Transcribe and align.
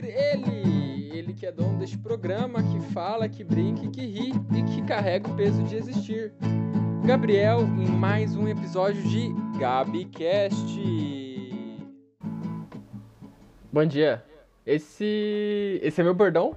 ouvir 0.00 0.14
ele, 0.16 1.10
ele 1.12 1.32
que 1.34 1.46
é 1.46 1.52
dono 1.52 1.78
deste 1.78 1.98
programa, 1.98 2.62
que 2.62 2.80
fala, 2.92 3.28
que 3.28 3.44
brinca, 3.44 3.86
que 3.88 4.00
ri 4.00 4.32
e 4.56 4.62
que 4.62 4.82
carrega 4.86 5.28
o 5.28 5.36
peso 5.36 5.62
de 5.62 5.76
existir. 5.76 6.32
Gabriel 7.04 7.60
em 7.60 7.86
mais 7.86 8.34
um 8.34 8.48
episódio 8.48 9.02
de 9.02 9.28
GabiCast. 9.58 10.80
Bom 13.72 13.84
dia. 13.84 14.24
Esse 14.64 15.78
esse 15.82 16.00
é 16.00 16.04
meu 16.04 16.14
bordão? 16.14 16.56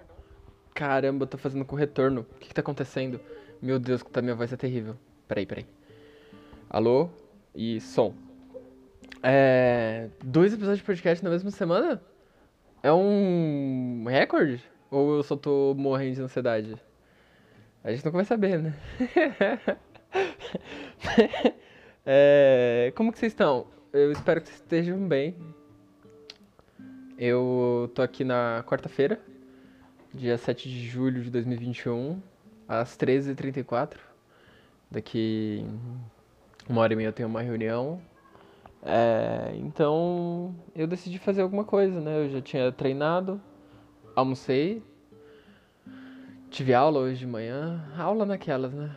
Caramba, 0.73 1.23
eu 1.23 1.27
tô 1.27 1.37
fazendo 1.37 1.65
com 1.65 1.75
retorno. 1.75 2.21
O 2.21 2.39
que, 2.39 2.47
que 2.47 2.53
tá 2.53 2.61
acontecendo? 2.61 3.19
Meu 3.61 3.79
Deus, 3.79 4.01
que 4.03 4.21
minha 4.21 4.35
voz 4.35 4.51
é 4.53 4.57
terrível. 4.57 4.95
Peraí, 5.27 5.45
peraí. 5.45 5.65
Alô? 6.69 7.09
E 7.53 7.79
som. 7.81 8.13
É. 9.21 10.09
Dois 10.23 10.53
episódios 10.53 10.79
de 10.79 10.85
podcast 10.85 11.23
na 11.23 11.29
mesma 11.29 11.51
semana? 11.51 12.01
É 12.83 12.91
um 12.91 14.03
recorde? 14.09 14.61
Ou 14.91 15.15
eu 15.15 15.23
só 15.23 15.37
tô 15.37 15.73
morrendo 15.73 16.15
de 16.15 16.21
ansiedade? 16.21 16.75
A 17.81 17.89
gente 17.89 18.03
nunca 18.03 18.17
vai 18.17 18.25
saber, 18.25 18.61
né? 18.61 18.75
é... 22.05 22.91
Como 22.93 23.13
que 23.13 23.19
vocês 23.19 23.31
estão? 23.31 23.67
Eu 23.93 24.11
espero 24.11 24.41
que 24.41 24.49
vocês 24.49 24.59
estejam 24.59 25.07
bem. 25.07 25.33
Eu 27.17 27.89
tô 27.95 28.01
aqui 28.01 28.25
na 28.25 28.65
quarta-feira, 28.67 29.17
dia 30.13 30.37
7 30.37 30.67
de 30.67 30.85
julho 30.85 31.23
de 31.23 31.31
2021, 31.31 32.21
às 32.67 32.97
13h34. 32.97 33.95
Daqui 34.91 35.65
uma 36.67 36.81
hora 36.81 36.91
e 36.91 36.95
meia 36.97 37.07
eu 37.07 37.13
tenho 37.13 37.29
uma 37.29 37.41
reunião 37.41 38.01
é, 38.85 39.53
então 39.55 40.53
eu 40.75 40.85
decidi 40.85 41.17
fazer 41.17 41.41
alguma 41.41 41.63
coisa, 41.63 42.01
né? 42.01 42.25
Eu 42.25 42.29
já 42.29 42.41
tinha 42.41 42.71
treinado, 42.71 43.41
almocei, 44.13 44.83
tive 46.49 46.73
aula 46.73 46.99
hoje 46.99 47.19
de 47.19 47.27
manhã, 47.27 47.81
aula 47.97 48.25
naquelas, 48.25 48.73
né? 48.73 48.95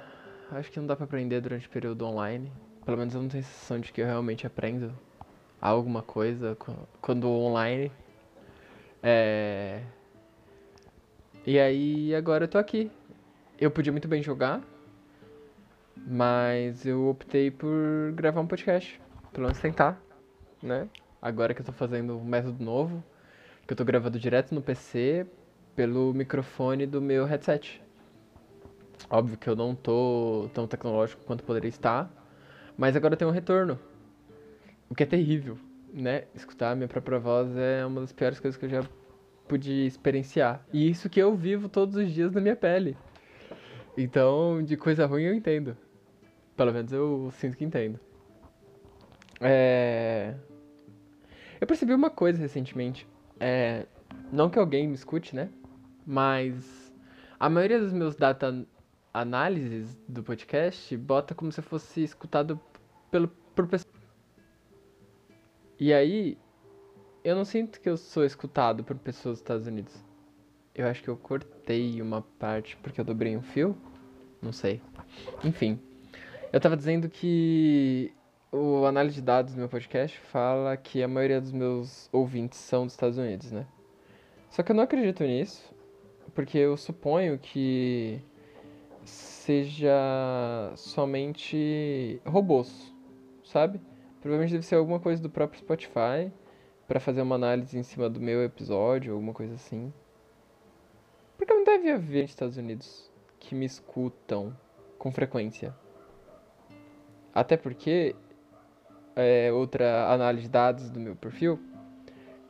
Acho 0.50 0.70
que 0.70 0.80
não 0.80 0.86
dá 0.86 0.96
para 0.96 1.04
aprender 1.04 1.40
durante 1.40 1.66
o 1.66 1.70
período 1.70 2.04
online. 2.04 2.52
Pelo 2.84 2.98
menos 2.98 3.14
eu 3.14 3.22
não 3.22 3.28
tenho 3.28 3.42
a 3.42 3.46
sensação 3.46 3.80
de 3.80 3.92
que 3.92 4.00
eu 4.00 4.06
realmente 4.06 4.46
aprendo 4.46 4.92
alguma 5.60 6.02
coisa 6.02 6.56
quando 7.00 7.28
online. 7.28 7.90
É... 9.02 9.82
E 11.44 11.58
aí 11.58 12.14
agora 12.14 12.44
eu 12.44 12.48
tô 12.48 12.58
aqui. 12.58 12.90
Eu 13.58 13.70
podia 13.70 13.92
muito 13.92 14.06
bem 14.08 14.22
jogar, 14.22 14.62
mas 15.96 16.84
eu 16.84 17.08
optei 17.08 17.50
por 17.50 18.12
gravar 18.14 18.40
um 18.40 18.46
podcast 18.46 19.00
pelo 19.36 19.48
menos 19.48 19.58
tentar, 19.60 20.02
né? 20.62 20.88
Agora 21.20 21.52
que 21.52 21.60
eu 21.60 21.66
tô 21.66 21.70
fazendo 21.70 22.16
um 22.16 22.24
método 22.24 22.64
novo, 22.64 23.04
que 23.66 23.72
eu 23.74 23.76
tô 23.76 23.84
gravando 23.84 24.18
direto 24.18 24.54
no 24.54 24.62
PC 24.62 25.26
pelo 25.74 26.14
microfone 26.14 26.86
do 26.86 27.02
meu 27.02 27.26
headset. 27.26 27.82
Óbvio 29.10 29.36
que 29.36 29.46
eu 29.46 29.54
não 29.54 29.74
tô 29.74 30.48
tão 30.54 30.66
tecnológico 30.66 31.22
quanto 31.26 31.44
poderia 31.44 31.68
estar, 31.68 32.10
mas 32.78 32.96
agora 32.96 33.14
tem 33.14 33.28
um 33.28 33.30
retorno. 33.30 33.78
O 34.88 34.94
que 34.94 35.02
é 35.02 35.06
terrível, 35.06 35.58
né? 35.92 36.24
Escutar 36.34 36.70
a 36.70 36.74
minha 36.74 36.88
própria 36.88 37.18
voz 37.18 37.54
é 37.58 37.84
uma 37.84 38.00
das 38.00 38.12
piores 38.12 38.40
coisas 38.40 38.58
que 38.58 38.64
eu 38.64 38.70
já 38.70 38.84
pude 39.46 39.84
experienciar. 39.84 40.64
E 40.72 40.88
isso 40.88 41.10
que 41.10 41.20
eu 41.20 41.36
vivo 41.36 41.68
todos 41.68 41.94
os 41.96 42.10
dias 42.10 42.32
na 42.32 42.40
minha 42.40 42.56
pele. 42.56 42.96
Então, 43.98 44.62
de 44.62 44.78
coisa 44.78 45.04
ruim 45.04 45.24
eu 45.24 45.34
entendo. 45.34 45.76
Pelo 46.56 46.72
menos 46.72 46.90
eu 46.90 47.30
sinto 47.32 47.54
que 47.54 47.64
entendo. 47.66 48.00
É... 49.40 50.34
Eu 51.60 51.66
percebi 51.66 51.94
uma 51.94 52.10
coisa 52.10 52.38
recentemente. 52.38 53.06
É... 53.38 53.86
Não 54.32 54.50
que 54.50 54.58
alguém 54.58 54.88
me 54.88 54.94
escute, 54.94 55.34
né? 55.34 55.50
Mas 56.06 56.92
a 57.38 57.48
maioria 57.48 57.78
dos 57.78 57.92
meus 57.92 58.16
data 58.16 58.66
análises 59.12 59.98
do 60.06 60.22
podcast 60.22 60.96
bota 60.96 61.34
como 61.34 61.50
se 61.50 61.62
fosse 61.62 62.02
escutado 62.02 62.60
pelo, 63.10 63.28
por 63.28 63.66
pessoas. 63.66 63.94
E 65.78 65.92
aí, 65.92 66.38
eu 67.24 67.34
não 67.34 67.44
sinto 67.44 67.80
que 67.80 67.88
eu 67.88 67.96
sou 67.96 68.24
escutado 68.24 68.84
por 68.84 68.96
pessoas 68.96 69.34
dos 69.34 69.40
Estados 69.40 69.66
Unidos. 69.66 70.04
Eu 70.74 70.86
acho 70.86 71.02
que 71.02 71.08
eu 71.08 71.16
cortei 71.16 72.00
uma 72.00 72.22
parte 72.38 72.76
porque 72.76 73.00
eu 73.00 73.04
dobrei 73.04 73.36
um 73.36 73.42
fio. 73.42 73.76
Não 74.40 74.52
sei. 74.52 74.80
Enfim. 75.42 75.80
Eu 76.52 76.60
tava 76.60 76.76
dizendo 76.76 77.08
que 77.08 78.12
o 78.52 78.86
análise 78.86 79.16
de 79.16 79.22
dados 79.22 79.54
do 79.54 79.58
meu 79.58 79.68
podcast 79.68 80.18
fala 80.18 80.76
que 80.76 81.02
a 81.02 81.08
maioria 81.08 81.40
dos 81.40 81.52
meus 81.52 82.08
ouvintes 82.12 82.58
são 82.58 82.84
dos 82.84 82.92
Estados 82.92 83.18
Unidos, 83.18 83.50
né? 83.50 83.66
Só 84.50 84.62
que 84.62 84.72
eu 84.72 84.76
não 84.76 84.84
acredito 84.84 85.24
nisso, 85.24 85.74
porque 86.34 86.58
eu 86.58 86.76
suponho 86.76 87.38
que 87.38 88.20
seja 89.04 90.72
somente 90.76 92.20
robôs, 92.24 92.92
sabe? 93.44 93.80
Provavelmente 94.20 94.52
deve 94.52 94.66
ser 94.66 94.76
alguma 94.76 94.98
coisa 94.98 95.22
do 95.22 95.30
próprio 95.30 95.60
Spotify 95.60 96.32
para 96.88 97.00
fazer 97.00 97.22
uma 97.22 97.34
análise 97.34 97.78
em 97.78 97.82
cima 97.82 98.08
do 98.08 98.20
meu 98.20 98.42
episódio, 98.44 99.12
alguma 99.12 99.32
coisa 99.32 99.54
assim. 99.54 99.92
Porque 101.36 101.52
não 101.52 101.64
deve 101.64 101.90
haver 101.90 102.22
nos 102.22 102.30
Estados 102.30 102.56
Unidos 102.56 103.10
que 103.38 103.54
me 103.54 103.66
escutam 103.66 104.56
com 104.98 105.12
frequência. 105.12 105.74
Até 107.34 107.56
porque 107.56 108.16
é, 109.16 109.50
outra 109.50 110.12
análise 110.12 110.42
de 110.42 110.50
dados 110.50 110.90
do 110.90 111.00
meu 111.00 111.16
perfil 111.16 111.58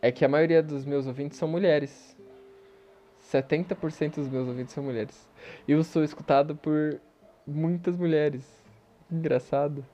é 0.02 0.10
que 0.10 0.24
a 0.24 0.28
maioria 0.28 0.62
dos 0.62 0.84
meus 0.84 1.06
ouvintes 1.06 1.38
são 1.38 1.48
mulheres. 1.48 2.16
70% 3.32 4.16
dos 4.16 4.28
meus 4.28 4.46
ouvintes 4.46 4.74
são 4.74 4.84
mulheres. 4.84 5.28
E 5.66 5.72
eu 5.72 5.82
sou 5.82 6.04
escutado 6.04 6.56
por 6.56 7.00
muitas 7.46 7.96
mulheres. 7.96 8.44
Engraçado. 9.10 9.84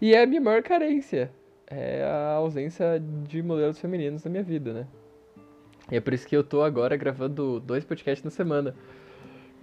E 0.00 0.14
é 0.14 0.22
a 0.22 0.26
minha 0.26 0.40
maior 0.40 0.62
carência. 0.62 1.30
É 1.66 2.02
a 2.04 2.32
ausência 2.32 3.00
de 3.26 3.42
modelos 3.42 3.78
femininos 3.78 4.24
na 4.24 4.30
minha 4.30 4.42
vida, 4.42 4.72
né? 4.72 4.86
E 5.90 5.96
é 5.96 6.00
por 6.00 6.12
isso 6.12 6.26
que 6.26 6.36
eu 6.36 6.44
tô 6.44 6.62
agora 6.62 6.96
gravando 6.96 7.60
dois 7.60 7.84
podcasts 7.84 8.24
na 8.24 8.30
semana. 8.30 8.74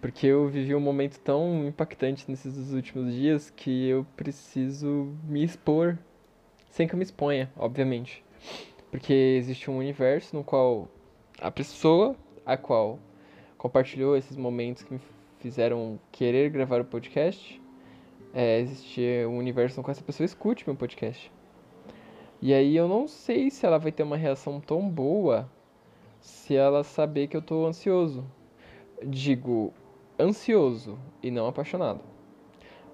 Porque 0.01 0.27
eu 0.27 0.47
vivi 0.47 0.73
um 0.73 0.79
momento 0.79 1.19
tão 1.19 1.67
impactante 1.67 2.25
nesses 2.29 2.71
últimos 2.71 3.13
dias 3.13 3.49
que 3.49 3.87
eu 3.87 4.05
preciso 4.15 5.13
me 5.23 5.43
expor 5.43 5.97
sem 6.69 6.87
que 6.87 6.93
eu 6.93 6.97
me 6.97 7.03
exponha, 7.03 7.51
obviamente. 7.57 8.23
Porque 8.91 9.13
existe 9.13 9.69
um 9.69 9.77
universo 9.77 10.35
no 10.35 10.43
qual 10.43 10.87
a 11.39 11.51
pessoa 11.51 12.15
a 12.45 12.57
qual 12.57 12.99
compartilhou 13.57 14.15
esses 14.15 14.35
momentos 14.35 14.83
que 14.83 14.93
me 14.93 15.01
fizeram 15.39 15.99
querer 16.11 16.49
gravar 16.49 16.81
o 16.81 16.85
podcast, 16.85 17.61
é, 18.33 18.59
existe 18.59 19.01
um 19.27 19.37
universo 19.37 19.77
no 19.77 19.83
qual 19.83 19.91
essa 19.91 20.03
pessoa 20.03 20.25
escute 20.25 20.63
meu 20.65 20.75
podcast. 20.75 21.31
E 22.41 22.53
aí 22.53 22.75
eu 22.75 22.87
não 22.87 23.07
sei 23.07 23.49
se 23.49 23.65
ela 23.65 23.77
vai 23.77 23.91
ter 23.91 24.03
uma 24.03 24.15
reação 24.15 24.59
tão 24.61 24.87
boa 24.89 25.49
se 26.19 26.55
ela 26.55 26.83
saber 26.83 27.27
que 27.27 27.35
eu 27.35 27.41
tô 27.41 27.65
ansioso. 27.65 28.25
Digo, 29.05 29.73
ansioso 30.19 30.97
e 31.23 31.31
não 31.31 31.47
apaixonado. 31.47 32.01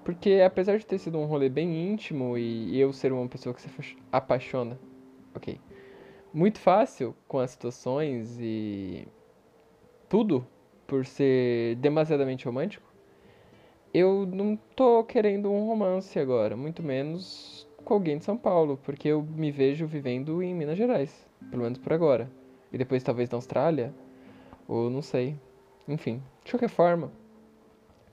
Porque 0.04 0.40
apesar 0.44 0.78
de 0.78 0.86
ter 0.86 0.98
sido 0.98 1.18
um 1.18 1.26
rolê 1.26 1.48
bem 1.48 1.90
íntimo 1.90 2.38
e 2.38 2.78
eu 2.78 2.92
ser 2.92 3.12
uma 3.12 3.26
pessoa 3.26 3.54
que 3.54 3.60
se 3.60 3.68
apaixona, 4.12 4.78
ok, 5.34 5.60
muito 6.32 6.60
fácil 6.60 7.14
com 7.26 7.40
as 7.40 7.50
situações 7.50 8.38
e 8.40 9.08
tudo 10.08 10.46
por 10.86 11.04
ser 11.04 11.74
demasiadamente 11.76 12.44
romântico, 12.46 12.86
eu 13.92 14.26
não 14.26 14.56
tô 14.76 15.02
querendo 15.02 15.50
um 15.50 15.66
romance 15.66 16.18
agora, 16.18 16.56
muito 16.56 16.82
menos 16.82 17.66
com 17.84 17.94
alguém 17.94 18.18
de 18.18 18.24
São 18.24 18.36
Paulo, 18.36 18.78
porque 18.84 19.08
eu 19.08 19.22
me 19.22 19.50
vejo 19.50 19.86
vivendo 19.86 20.42
em 20.42 20.54
Minas 20.54 20.76
Gerais, 20.76 21.26
pelo 21.50 21.62
menos 21.62 21.78
por 21.78 21.92
agora. 21.92 22.30
E 22.72 22.78
depois 22.78 23.02
talvez 23.02 23.30
na 23.30 23.38
Austrália, 23.38 23.94
ou 24.68 24.90
não 24.90 25.00
sei. 25.00 25.36
Enfim, 25.88 26.20
de 26.46 26.52
qualquer 26.52 26.68
forma, 26.68 27.10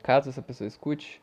caso 0.02 0.30
essa 0.30 0.42
pessoa 0.42 0.68
escute, 0.68 1.22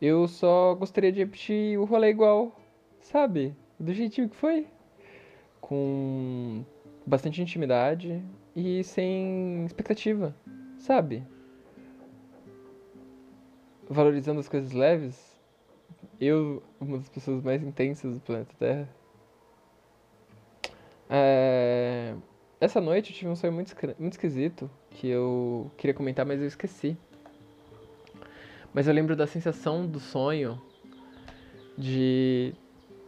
eu 0.00 0.28
só 0.28 0.74
gostaria 0.74 1.10
de 1.10 1.20
repetir 1.20 1.78
o 1.78 1.84
rolê 1.84 2.10
igual, 2.10 2.54
sabe? 3.00 3.56
Do 3.80 3.94
jeitinho 3.94 4.28
que 4.28 4.36
foi. 4.36 4.66
Com 5.60 6.62
bastante 7.06 7.40
intimidade 7.40 8.22
e 8.54 8.84
sem 8.84 9.64
expectativa, 9.64 10.36
sabe? 10.78 11.26
Valorizando 13.88 14.40
as 14.40 14.48
coisas 14.48 14.72
leves. 14.72 15.34
Eu, 16.20 16.62
uma 16.78 16.98
das 16.98 17.08
pessoas 17.08 17.42
mais 17.42 17.62
intensas 17.62 18.14
do 18.14 18.20
planeta 18.20 18.54
Terra. 18.58 18.88
É... 21.08 22.13
Essa 22.64 22.80
noite 22.80 23.10
eu 23.10 23.16
tive 23.18 23.30
um 23.30 23.36
sonho 23.36 23.52
muito, 23.52 23.76
muito 23.98 24.14
esquisito 24.14 24.70
que 24.92 25.06
eu 25.06 25.70
queria 25.76 25.92
comentar, 25.92 26.24
mas 26.24 26.40
eu 26.40 26.46
esqueci. 26.46 26.96
Mas 28.72 28.88
eu 28.88 28.94
lembro 28.94 29.14
da 29.14 29.26
sensação 29.26 29.86
do 29.86 30.00
sonho 30.00 30.58
de 31.76 32.54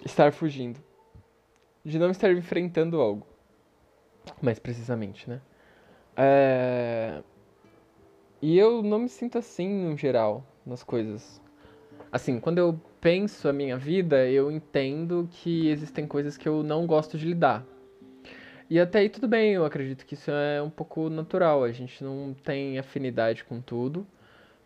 estar 0.05 0.31
fugindo, 0.31 0.79
de 1.83 1.99
não 1.99 2.11
estar 2.11 2.31
enfrentando 2.33 3.01
algo. 3.01 3.27
Mais 4.43 4.59
precisamente, 4.59 5.27
né? 5.27 5.41
É... 6.15 7.23
E 8.43 8.59
eu 8.59 8.83
não 8.83 8.99
me 8.99 9.09
sinto 9.09 9.39
assim 9.39 9.87
no 9.87 9.97
geral 9.97 10.45
nas 10.67 10.83
coisas. 10.83 11.41
Assim, 12.13 12.39
quando 12.39 12.59
eu 12.59 12.79
penso 13.01 13.49
a 13.49 13.55
minha 13.55 13.79
vida, 13.79 14.29
eu 14.29 14.53
entendo 14.53 15.27
que 15.33 15.71
existem 15.71 16.07
coisas 16.07 16.37
que 16.37 16.47
eu 16.47 16.63
não 16.63 16.87
gosto 16.87 17.17
de 17.17 17.25
lidar. 17.25 17.65
E 18.69 18.81
até 18.81 18.99
aí 18.99 19.09
tudo 19.09 19.29
bem, 19.29 19.53
eu 19.53 19.65
acredito 19.65 20.05
que 20.05 20.15
isso 20.15 20.31
é 20.31 20.61
um 20.61 20.71
pouco 20.71 21.09
natural. 21.09 21.63
A 21.63 21.71
gente 21.71 22.03
não 22.03 22.35
tem 22.43 22.79
afinidade 22.79 23.45
com 23.45 23.61
tudo. 23.61 24.05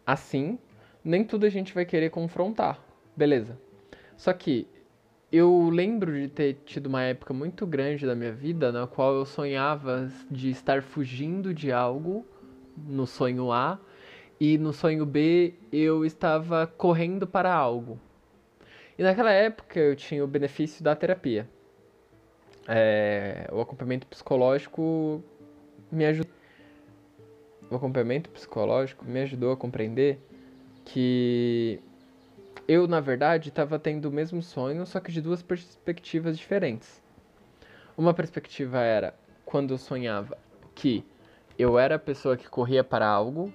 Assim, 0.06 0.58
nem 1.04 1.22
tudo 1.22 1.44
a 1.44 1.50
gente 1.50 1.74
vai 1.74 1.84
querer 1.84 2.08
confrontar. 2.10 2.80
Beleza. 3.14 3.58
Só 4.16 4.32
que 4.32 4.66
eu 5.30 5.68
lembro 5.70 6.12
de 6.12 6.28
ter 6.28 6.54
tido 6.64 6.86
uma 6.86 7.02
época 7.02 7.34
muito 7.34 7.66
grande 7.66 8.06
da 8.06 8.14
minha 8.14 8.32
vida 8.32 8.72
na 8.72 8.86
qual 8.86 9.14
eu 9.14 9.26
sonhava 9.26 10.10
de 10.30 10.50
estar 10.50 10.82
fugindo 10.82 11.52
de 11.52 11.70
algo 11.70 12.26
no 12.76 13.06
sonho 13.06 13.52
A 13.52 13.78
e 14.40 14.56
no 14.56 14.72
sonho 14.72 15.04
B 15.04 15.54
eu 15.70 16.06
estava 16.06 16.66
correndo 16.66 17.26
para 17.26 17.54
algo. 17.54 18.00
E 18.98 19.02
naquela 19.02 19.30
época 19.30 19.78
eu 19.78 19.94
tinha 19.94 20.24
o 20.24 20.26
benefício 20.26 20.82
da 20.82 20.96
terapia. 20.96 21.46
É, 22.72 23.48
o 23.52 23.60
acompanhamento 23.60 24.06
psicológico 24.06 25.24
me 25.90 26.06
ajudou. 26.06 26.32
O 27.68 27.74
acompanhamento 27.74 28.30
psicológico 28.30 29.04
me 29.04 29.20
ajudou 29.22 29.50
a 29.50 29.56
compreender 29.56 30.20
que 30.84 31.80
eu, 32.68 32.86
na 32.86 33.00
verdade, 33.00 33.48
estava 33.48 33.76
tendo 33.76 34.08
o 34.08 34.12
mesmo 34.12 34.40
sonho, 34.40 34.86
só 34.86 35.00
que 35.00 35.10
de 35.10 35.20
duas 35.20 35.42
perspectivas 35.42 36.38
diferentes. 36.38 37.02
Uma 37.98 38.14
perspectiva 38.14 38.78
era 38.78 39.14
quando 39.44 39.74
eu 39.74 39.78
sonhava 39.78 40.38
que 40.72 41.04
eu 41.58 41.76
era 41.76 41.96
a 41.96 41.98
pessoa 41.98 42.36
que 42.36 42.48
corria 42.48 42.84
para 42.84 43.06
algo, 43.06 43.52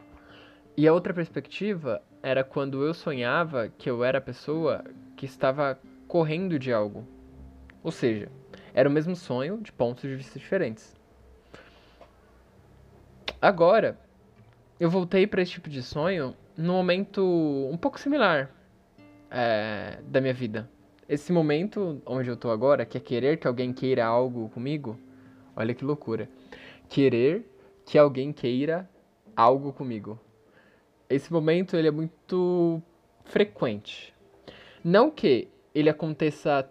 e 0.75 0.85
a 0.85 0.93
outra 0.93 1.13
perspectiva 1.13 2.01
era 2.21 2.43
quando 2.43 2.83
eu 2.83 2.93
sonhava 2.93 3.69
que 3.69 3.89
eu 3.89 4.03
era 4.03 4.17
a 4.17 4.21
pessoa 4.21 4.83
que 5.15 5.25
estava 5.25 5.79
correndo 6.05 6.59
de 6.59 6.73
algo. 6.73 7.07
Ou 7.81 7.91
seja, 7.91 8.29
era 8.75 8.89
o 8.89 8.91
mesmo 8.91 9.15
sonho 9.15 9.57
de 9.61 9.71
pontos 9.71 10.01
de 10.03 10.13
vista 10.13 10.37
diferentes. 10.37 10.93
Agora, 13.41 13.97
eu 14.77 14.89
voltei 14.89 15.25
para 15.25 15.41
esse 15.41 15.53
tipo 15.53 15.69
de 15.69 15.81
sonho 15.81 16.35
num 16.57 16.73
momento 16.73 17.23
um 17.71 17.77
pouco 17.77 17.97
similar 17.97 18.51
é, 19.31 19.99
da 20.03 20.19
minha 20.19 20.33
vida. 20.33 20.69
Esse 21.07 21.31
momento 21.31 22.01
onde 22.05 22.29
eu 22.29 22.35
tô 22.35 22.49
agora, 22.49 22.85
que 22.85 22.97
é 22.97 22.99
querer 22.99 23.37
que 23.37 23.47
alguém 23.47 23.71
queira 23.71 24.05
algo 24.05 24.49
comigo, 24.49 24.99
olha 25.55 25.73
que 25.73 25.85
loucura. 25.85 26.27
Querer 26.89 27.49
que 27.85 27.97
alguém 27.97 28.33
queira 28.33 28.89
algo 29.37 29.71
comigo. 29.71 30.19
Esse 31.09 31.31
momento 31.31 31.77
ele 31.77 31.87
é 31.87 31.91
muito 31.91 32.81
frequente. 33.23 34.13
Não 34.83 35.09
que 35.09 35.47
ele 35.73 35.89
aconteça 35.89 36.69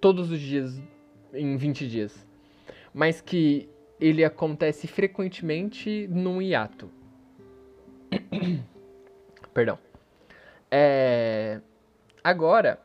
todos 0.00 0.30
os 0.32 0.40
dias 0.40 0.80
em 1.32 1.56
20 1.56 1.88
dias, 1.88 2.26
mas 2.92 3.20
que 3.20 3.68
ele 4.00 4.24
acontece 4.24 4.86
frequentemente 4.86 6.06
num 6.08 6.40
hiato. 6.40 6.90
Perdão. 9.52 9.78
É... 10.70 11.60
Agora 12.22 12.78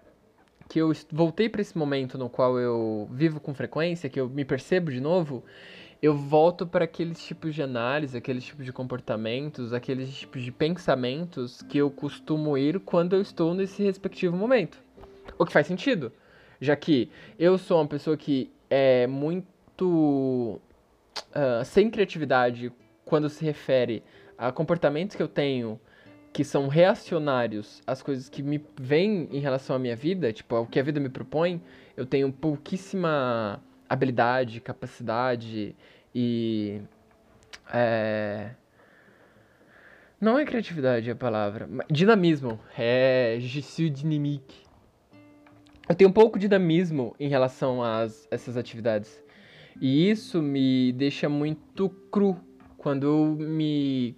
que 0.70 0.80
eu 0.80 0.94
voltei 1.12 1.50
para 1.50 1.62
esse 1.62 1.78
momento 1.78 2.18
no 2.18 2.30
qual 2.30 2.58
eu 2.58 3.10
vivo 3.12 3.42
com 3.42 3.54
frequência, 3.54 4.10
que 4.10 4.20
eu 4.20 4.30
me 4.30 4.46
percebo 4.46 4.90
de 4.90 5.02
novo, 5.02 5.44
eu 6.02 6.16
volto 6.16 6.66
para 6.66 6.86
aqueles 6.86 7.24
tipos 7.24 7.54
de 7.54 7.62
análise, 7.62 8.18
aqueles 8.18 8.46
tipos 8.46 8.66
de 8.66 8.72
comportamentos, 8.72 9.74
aqueles 9.74 10.12
tipos 10.14 10.42
de 10.42 10.52
pensamentos 10.52 11.62
que 11.64 11.78
eu 11.78 11.92
costumo 11.92 12.58
ir 12.58 12.80
quando 12.80 13.18
eu 13.18 13.22
estou 13.22 13.54
nesse 13.54 13.84
respectivo 13.84 14.36
momento. 14.36 14.82
O 15.38 15.46
que 15.46 15.52
faz 15.52 15.68
sentido, 15.68 16.12
já 16.62 16.76
que 16.76 17.10
eu 17.38 17.58
sou 17.58 17.80
uma 17.80 17.88
pessoa 17.88 18.16
que 18.16 18.52
é 18.70 19.08
muito 19.08 20.62
uh, 21.32 21.66
sem 21.66 21.90
criatividade 21.90 22.72
quando 23.04 23.30
se 23.30 23.44
refere 23.44 24.04
a 24.38 24.52
comportamentos 24.52 25.16
que 25.16 25.24
eu 25.24 25.28
tenho 25.28 25.80
que 26.32 26.44
são 26.44 26.68
reacionários 26.68 27.82
às 27.86 28.02
coisas 28.02 28.30
que 28.30 28.42
me 28.42 28.64
vêm 28.80 29.28
em 29.32 29.40
relação 29.40 29.76
à 29.76 29.80
minha 29.80 29.96
vida, 29.96 30.32
tipo, 30.32 30.56
ao 30.56 30.66
que 30.66 30.80
a 30.80 30.84
vida 30.84 31.00
me 31.00 31.10
propõe, 31.10 31.62
eu 31.98 32.06
tenho 32.06 32.32
pouquíssima 32.32 33.62
habilidade, 33.90 34.62
capacidade 34.62 35.76
e. 36.16 36.82
É... 37.74 38.52
Não 40.20 40.40
é 40.40 40.46
criatividade 40.46 41.10
a 41.12 41.16
palavra. 41.16 41.68
Dinamismo. 41.90 42.60
É. 42.78 43.38
Je 43.40 43.62
suis 43.62 43.92
dynamique. 43.92 44.71
Eu 45.90 45.96
tenho 45.96 46.10
um 46.10 46.14
pouco 46.14 46.38
de 46.38 46.48
dinamismo 46.48 47.16
em 47.20 47.28
relação 47.28 47.84
a 47.84 48.08
essas 48.30 48.56
atividades. 48.56 49.22
E 49.80 50.10
isso 50.10 50.42
me 50.42 50.92
deixa 50.94 51.28
muito 51.28 51.90
cru 52.12 52.40
quando 52.78 53.08
eu 53.08 53.26
me 53.36 54.16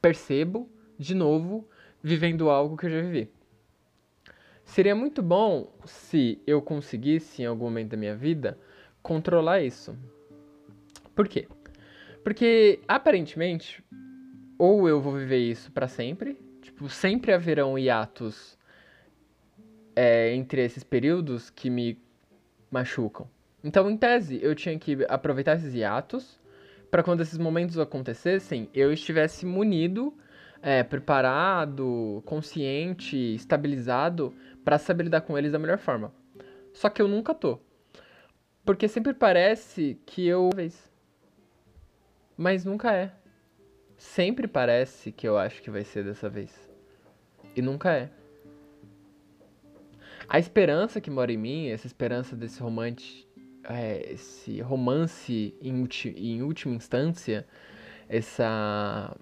percebo, 0.00 0.68
de 0.98 1.14
novo, 1.14 1.68
vivendo 2.02 2.50
algo 2.50 2.76
que 2.76 2.86
eu 2.86 2.90
já 2.90 3.00
vivi. 3.00 3.30
Seria 4.64 4.94
muito 4.94 5.22
bom 5.22 5.72
se 5.84 6.40
eu 6.46 6.62
conseguisse, 6.62 7.42
em 7.42 7.46
algum 7.46 7.64
momento 7.64 7.90
da 7.90 7.96
minha 7.96 8.14
vida, 8.14 8.58
controlar 9.02 9.60
isso. 9.60 9.96
Por 11.14 11.26
quê? 11.26 11.48
Porque 12.22 12.80
aparentemente, 12.86 13.82
ou 14.58 14.88
eu 14.88 15.00
vou 15.00 15.14
viver 15.14 15.38
isso 15.38 15.72
para 15.72 15.88
sempre, 15.88 16.38
tipo, 16.62 16.88
sempre 16.88 17.32
haverão 17.32 17.78
hiatos 17.78 18.56
é, 19.94 20.34
entre 20.34 20.64
esses 20.64 20.84
períodos 20.84 21.50
que 21.50 21.68
me 21.70 21.98
machucam. 22.70 23.28
Então, 23.62 23.90
em 23.90 23.96
tese, 23.96 24.38
eu 24.42 24.54
tinha 24.54 24.78
que 24.78 25.04
aproveitar 25.08 25.56
esses 25.56 25.74
hiatos 25.74 26.40
para 26.90 27.02
quando 27.02 27.20
esses 27.20 27.38
momentos 27.38 27.78
acontecessem, 27.78 28.68
eu 28.74 28.92
estivesse 28.92 29.46
munido, 29.46 30.12
é, 30.60 30.82
preparado, 30.82 32.22
consciente, 32.26 33.16
estabilizado 33.34 34.34
para 34.64 34.78
saber 34.78 35.04
lidar 35.04 35.20
com 35.20 35.38
eles 35.38 35.52
da 35.52 35.58
melhor 35.58 35.78
forma. 35.78 36.12
Só 36.72 36.88
que 36.88 37.00
eu 37.00 37.08
nunca 37.08 37.32
tô. 37.32 37.58
Porque 38.64 38.88
sempre 38.88 39.14
parece 39.14 39.98
que 40.04 40.26
eu. 40.26 40.50
Mas 42.36 42.64
nunca 42.64 42.92
é. 42.92 43.12
Sempre 43.96 44.48
parece 44.48 45.12
que 45.12 45.28
eu 45.28 45.38
acho 45.38 45.62
que 45.62 45.70
vai 45.70 45.84
ser 45.84 46.04
dessa 46.04 46.28
vez. 46.28 46.70
E 47.54 47.62
nunca 47.62 47.92
é. 47.92 48.10
A 50.30 50.38
esperança 50.38 51.00
que 51.00 51.10
mora 51.10 51.32
em 51.32 51.36
mim, 51.36 51.66
essa 51.70 51.88
esperança 51.88 52.36
desse 52.36 52.60
romance, 52.60 53.26
é, 53.64 54.12
esse 54.12 54.60
romance 54.60 55.52
em, 55.60 55.88
em 56.16 56.42
última 56.42 56.72
instância, 56.72 57.44
essa, 58.08 59.16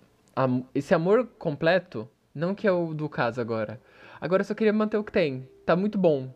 esse 0.74 0.92
amor 0.92 1.26
completo, 1.38 2.06
não 2.34 2.54
que 2.54 2.68
é 2.68 2.70
o 2.72 2.92
do 2.92 3.08
caso 3.08 3.40
agora. 3.40 3.80
Agora 4.20 4.42
eu 4.42 4.44
só 4.44 4.52
queria 4.52 4.70
manter 4.70 4.98
o 4.98 5.04
que 5.04 5.10
tem. 5.10 5.48
Tá 5.64 5.74
muito 5.74 5.96
bom. 5.96 6.30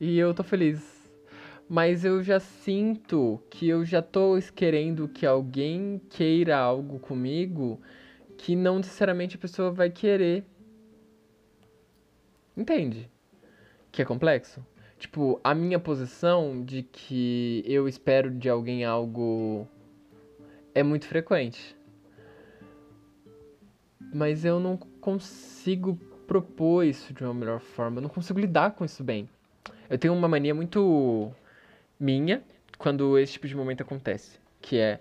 E 0.00 0.18
eu 0.18 0.34
tô 0.34 0.42
feliz 0.42 1.00
mas 1.68 2.04
eu 2.04 2.20
já 2.20 2.40
sinto 2.40 3.40
que 3.48 3.68
eu 3.68 3.84
já 3.84 4.02
tô 4.02 4.36
querendo 4.56 5.06
que 5.06 5.24
alguém 5.24 6.00
queira 6.10 6.58
algo 6.58 6.98
comigo 6.98 7.80
que 8.36 8.56
não 8.56 8.78
necessariamente 8.78 9.36
a 9.36 9.38
pessoa 9.38 9.70
vai 9.70 9.88
querer. 9.88 10.44
Entende? 12.56 13.08
Que 13.92 14.02
é 14.02 14.04
complexo? 14.04 14.64
Tipo, 14.98 15.40
a 15.42 15.54
minha 15.54 15.78
posição 15.78 16.62
de 16.62 16.82
que 16.82 17.64
eu 17.66 17.88
espero 17.88 18.30
de 18.30 18.48
alguém 18.48 18.84
algo 18.84 19.66
é 20.74 20.82
muito 20.82 21.06
frequente. 21.06 21.76
Mas 24.12 24.44
eu 24.44 24.60
não 24.60 24.76
consigo 24.76 25.96
propor 26.26 26.84
isso 26.84 27.12
de 27.12 27.24
uma 27.24 27.34
melhor 27.34 27.60
forma, 27.60 27.98
eu 27.98 28.02
não 28.02 28.08
consigo 28.08 28.38
lidar 28.38 28.72
com 28.72 28.84
isso 28.84 29.02
bem. 29.02 29.28
Eu 29.88 29.98
tenho 29.98 30.14
uma 30.14 30.28
mania 30.28 30.54
muito 30.54 31.32
minha 31.98 32.42
quando 32.78 33.18
esse 33.18 33.32
tipo 33.34 33.48
de 33.48 33.56
momento 33.56 33.82
acontece, 33.82 34.38
que 34.60 34.78
é 34.78 35.00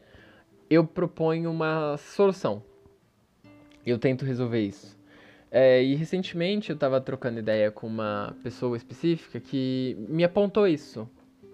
eu 0.70 0.86
proponho 0.86 1.50
uma 1.50 1.98
solução. 1.98 2.64
Eu 3.86 3.98
tento 3.98 4.26
resolver 4.26 4.60
isso. 4.60 4.99
É, 5.52 5.82
e 5.84 5.96
recentemente 5.96 6.70
eu 6.70 6.76
estava 6.76 7.02
trocando 7.02 7.40
ideia 7.40 7.72
com 7.72 7.88
uma 7.88 8.36
pessoa 8.44 8.78
específica 8.78 9.40
que 9.40 9.96
me 10.08 10.24
apontou 10.24 10.68
isso. 10.68 11.10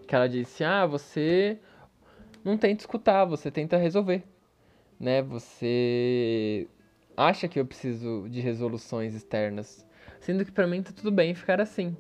Que 0.08 0.16
ela 0.16 0.28
disse: 0.28 0.64
"Ah, 0.64 0.86
você 0.86 1.60
não 2.44 2.58
tenta 2.58 2.82
escutar, 2.82 3.25
você 3.25 3.50
tenta 3.50 3.78
resolver". 3.78 4.24
Né? 5.00 5.22
Você 5.22 6.68
acha 7.16 7.48
que 7.48 7.60
eu 7.60 7.66
preciso 7.66 8.28
de 8.30 8.42
resoluções 8.42 9.14
externas, 9.14 9.86
sendo 10.20 10.44
que 10.46 10.52
para 10.52 10.68
mim 10.68 10.84
tá 10.84 10.92
tudo 10.94 11.12
bem 11.12 11.34
ficar 11.34 11.62
assim. 11.62 11.96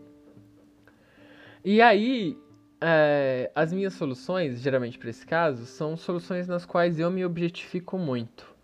E 1.63 1.81
aí, 1.81 2.37
é, 2.81 3.51
as 3.55 3.73
minhas 3.73 3.93
soluções, 3.93 4.61
geralmente 4.61 4.99
para 4.99 5.09
esse 5.09 5.25
caso, 5.25 5.65
são 5.65 5.97
soluções 5.97 6.47
nas 6.47 6.65
quais 6.65 6.99
eu 6.99 7.09
me 7.09 7.25
objetifico 7.25 7.97
muito. 7.97 8.54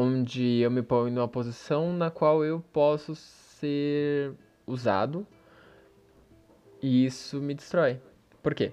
Onde 0.00 0.60
eu 0.60 0.70
me 0.70 0.80
ponho 0.80 1.12
numa 1.12 1.26
posição 1.26 1.92
na 1.92 2.08
qual 2.08 2.44
eu 2.44 2.60
posso 2.72 3.16
ser 3.16 4.32
usado 4.64 5.26
e 6.80 7.04
isso 7.04 7.40
me 7.40 7.52
destrói. 7.52 8.00
Por 8.40 8.54
quê? 8.54 8.70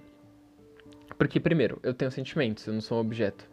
Porque, 1.18 1.40
primeiro, 1.40 1.80
eu 1.82 1.96
tenho 1.96 2.12
sentimentos, 2.12 2.68
eu 2.68 2.74
não 2.76 2.80
sou 2.80 3.00
um 3.00 3.02
objeto. 3.02 3.50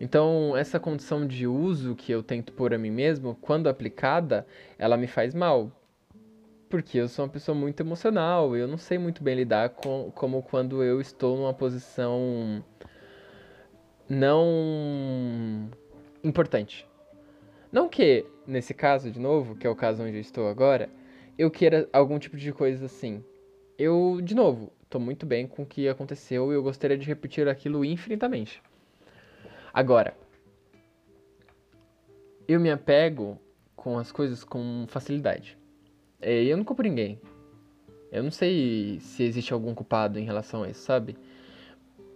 Então, 0.00 0.56
essa 0.56 0.78
condição 0.78 1.26
de 1.26 1.48
uso 1.48 1.96
que 1.96 2.12
eu 2.12 2.22
tento 2.22 2.52
pôr 2.52 2.72
a 2.72 2.78
mim 2.78 2.92
mesmo, 2.92 3.34
quando 3.40 3.68
aplicada, 3.68 4.46
ela 4.78 4.96
me 4.96 5.08
faz 5.08 5.34
mal. 5.34 5.72
Porque 6.68 6.96
eu 6.96 7.08
sou 7.08 7.24
uma 7.24 7.32
pessoa 7.32 7.58
muito 7.58 7.80
emocional, 7.80 8.54
eu 8.54 8.68
não 8.68 8.78
sei 8.78 8.98
muito 8.98 9.24
bem 9.24 9.34
lidar 9.34 9.70
com 9.70 10.12
como 10.14 10.44
quando 10.44 10.80
eu 10.80 11.00
estou 11.00 11.36
numa 11.36 11.52
posição 11.52 12.64
não 14.08 15.68
importante. 16.22 16.86
Não 17.70 17.88
que, 17.88 18.24
nesse 18.46 18.72
caso, 18.72 19.10
de 19.10 19.18
novo, 19.18 19.56
que 19.56 19.66
é 19.66 19.70
o 19.70 19.76
caso 19.76 20.02
onde 20.02 20.16
eu 20.16 20.20
estou 20.20 20.48
agora, 20.48 20.88
eu 21.38 21.50
queira 21.50 21.88
algum 21.92 22.18
tipo 22.18 22.36
de 22.36 22.52
coisa 22.52 22.86
assim. 22.86 23.24
Eu, 23.78 24.20
de 24.22 24.34
novo, 24.34 24.72
estou 24.82 25.00
muito 25.00 25.26
bem 25.26 25.46
com 25.46 25.62
o 25.62 25.66
que 25.66 25.88
aconteceu 25.88 26.50
e 26.50 26.54
eu 26.54 26.62
gostaria 26.62 26.96
de 26.96 27.06
repetir 27.06 27.48
aquilo 27.48 27.84
infinitamente. 27.84 28.62
Agora, 29.72 30.16
eu 32.48 32.58
me 32.60 32.70
apego 32.70 33.38
com 33.74 33.98
as 33.98 34.10
coisas 34.10 34.44
com 34.44 34.86
facilidade. 34.88 35.58
É, 36.20 36.44
eu 36.44 36.56
não 36.56 36.64
culpo 36.64 36.82
ninguém. 36.82 37.20
Eu 38.10 38.22
não 38.22 38.30
sei 38.30 38.98
se 39.00 39.24
existe 39.24 39.52
algum 39.52 39.74
culpado 39.74 40.18
em 40.18 40.24
relação 40.24 40.62
a 40.62 40.70
isso, 40.70 40.80
sabe? 40.80 41.16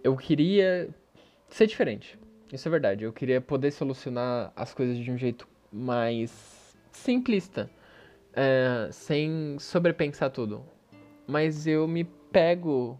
Eu 0.03 0.15
queria 0.15 0.89
ser 1.49 1.67
diferente. 1.67 2.17
Isso 2.51 2.67
é 2.67 2.71
verdade. 2.71 3.03
Eu 3.03 3.13
queria 3.13 3.39
poder 3.39 3.71
solucionar 3.71 4.51
as 4.55 4.73
coisas 4.73 4.97
de 4.97 5.11
um 5.11 5.17
jeito 5.17 5.47
mais 5.71 6.77
simplista, 6.91 7.69
é, 8.33 8.89
sem 8.91 9.57
sobrepensar 9.59 10.29
tudo. 10.29 10.65
Mas 11.27 11.65
eu 11.65 11.87
me 11.87 12.03
pego 12.03 12.99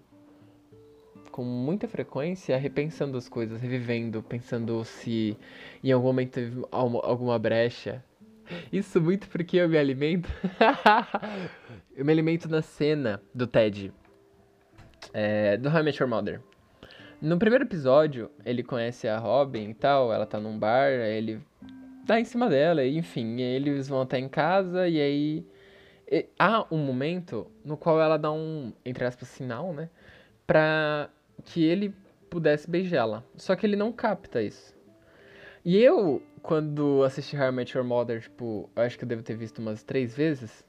com 1.31 1.43
muita 1.43 1.87
frequência 1.87 2.57
repensando 2.57 3.17
as 3.17 3.27
coisas, 3.27 3.61
revivendo, 3.61 4.21
pensando 4.21 4.83
se 4.83 5.37
em 5.83 5.91
algum 5.91 6.07
momento 6.07 6.31
teve 6.31 6.65
alguma 6.71 7.39
brecha 7.39 8.03
isso 8.71 9.01
muito 9.01 9.27
porque 9.29 9.57
eu 9.57 9.69
me 9.69 9.77
alimento. 9.77 10.29
eu 11.95 12.03
me 12.05 12.11
alimento 12.11 12.49
na 12.49 12.61
cena 12.61 13.21
do 13.33 13.47
Ted. 13.47 13.93
É, 15.13 15.57
do 15.57 15.69
How 15.69 15.79
I 15.79 15.83
Met 15.83 16.01
Your 16.01 16.09
Mother. 16.09 16.41
No 17.21 17.37
primeiro 17.37 17.65
episódio, 17.65 18.31
ele 18.43 18.63
conhece 18.63 19.07
a 19.07 19.19
Robin 19.19 19.69
e 19.69 19.73
tal, 19.75 20.11
ela 20.11 20.25
tá 20.25 20.39
num 20.39 20.57
bar, 20.57 20.89
ele 20.89 21.39
dá 22.03 22.19
em 22.19 22.25
cima 22.25 22.49
dela, 22.49 22.83
enfim, 22.83 23.39
eles 23.39 23.87
vão 23.87 24.01
até 24.01 24.17
em 24.17 24.27
casa 24.27 24.87
e 24.87 24.99
aí 24.99 25.45
e, 26.11 26.25
há 26.37 26.65
um 26.71 26.79
momento 26.79 27.45
no 27.63 27.77
qual 27.77 28.01
ela 28.01 28.17
dá 28.17 28.31
um, 28.31 28.73
entre 28.83 29.05
aspas, 29.05 29.29
sinal, 29.29 29.71
né, 29.71 29.87
pra 30.47 31.09
que 31.45 31.63
ele 31.63 31.93
pudesse 32.29 32.69
beijá-la. 32.69 33.23
Só 33.35 33.55
que 33.55 33.65
ele 33.65 33.75
não 33.75 33.91
capta 33.91 34.41
isso. 34.41 34.75
E 35.63 35.77
eu 35.77 36.21
quando 36.41 37.03
assisti 37.03 37.37
How 37.37 37.49
I 37.49 37.51
Met 37.51 37.77
Your 37.77 37.85
Mother, 37.85 38.19
tipo, 38.19 38.67
acho 38.75 38.97
que 38.97 39.03
eu 39.03 39.07
devo 39.07 39.21
ter 39.21 39.35
visto 39.35 39.59
umas 39.59 39.83
três 39.83 40.15
vezes. 40.17 40.65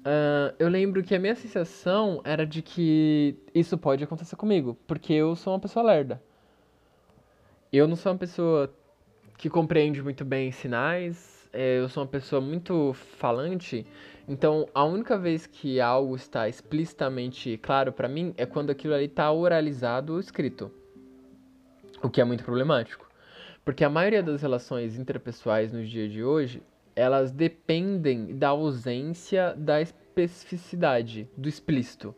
Uh, 0.00 0.54
eu 0.58 0.68
lembro 0.68 1.02
que 1.02 1.14
a 1.14 1.18
minha 1.18 1.34
sensação 1.34 2.20
era 2.24 2.46
de 2.46 2.62
que 2.62 3.36
isso 3.54 3.78
pode 3.78 4.02
acontecer 4.02 4.36
comigo, 4.36 4.76
porque 4.86 5.12
eu 5.12 5.36
sou 5.36 5.52
uma 5.52 5.60
pessoa 5.60 5.84
lerda. 5.84 6.22
Eu 7.72 7.86
não 7.86 7.96
sou 7.96 8.12
uma 8.12 8.18
pessoa 8.18 8.72
que 9.38 9.48
compreende 9.48 10.02
muito 10.02 10.24
bem 10.24 10.50
sinais, 10.50 11.48
é, 11.52 11.78
eu 11.78 11.88
sou 11.88 12.02
uma 12.02 12.08
pessoa 12.08 12.40
muito 12.40 12.92
falante, 12.94 13.86
então 14.26 14.68
a 14.74 14.84
única 14.84 15.18
vez 15.18 15.46
que 15.46 15.80
algo 15.80 16.16
está 16.16 16.48
explicitamente 16.48 17.58
claro 17.58 17.92
para 17.92 18.08
mim 18.08 18.32
é 18.36 18.46
quando 18.46 18.70
aquilo 18.70 18.94
ali 18.94 19.04
está 19.04 19.30
oralizado 19.30 20.14
ou 20.14 20.20
escrito, 20.20 20.70
o 22.02 22.08
que 22.08 22.20
é 22.20 22.24
muito 22.24 22.44
problemático. 22.44 23.10
Porque 23.64 23.84
a 23.84 23.90
maioria 23.90 24.22
das 24.22 24.42
relações 24.42 24.98
interpessoais 24.98 25.72
nos 25.72 25.88
dias 25.88 26.10
de 26.10 26.24
hoje, 26.24 26.62
elas 26.94 27.30
dependem 27.30 28.36
da 28.36 28.48
ausência 28.48 29.54
da 29.56 29.80
especificidade, 29.80 31.28
do 31.36 31.48
explícito. 31.48 32.14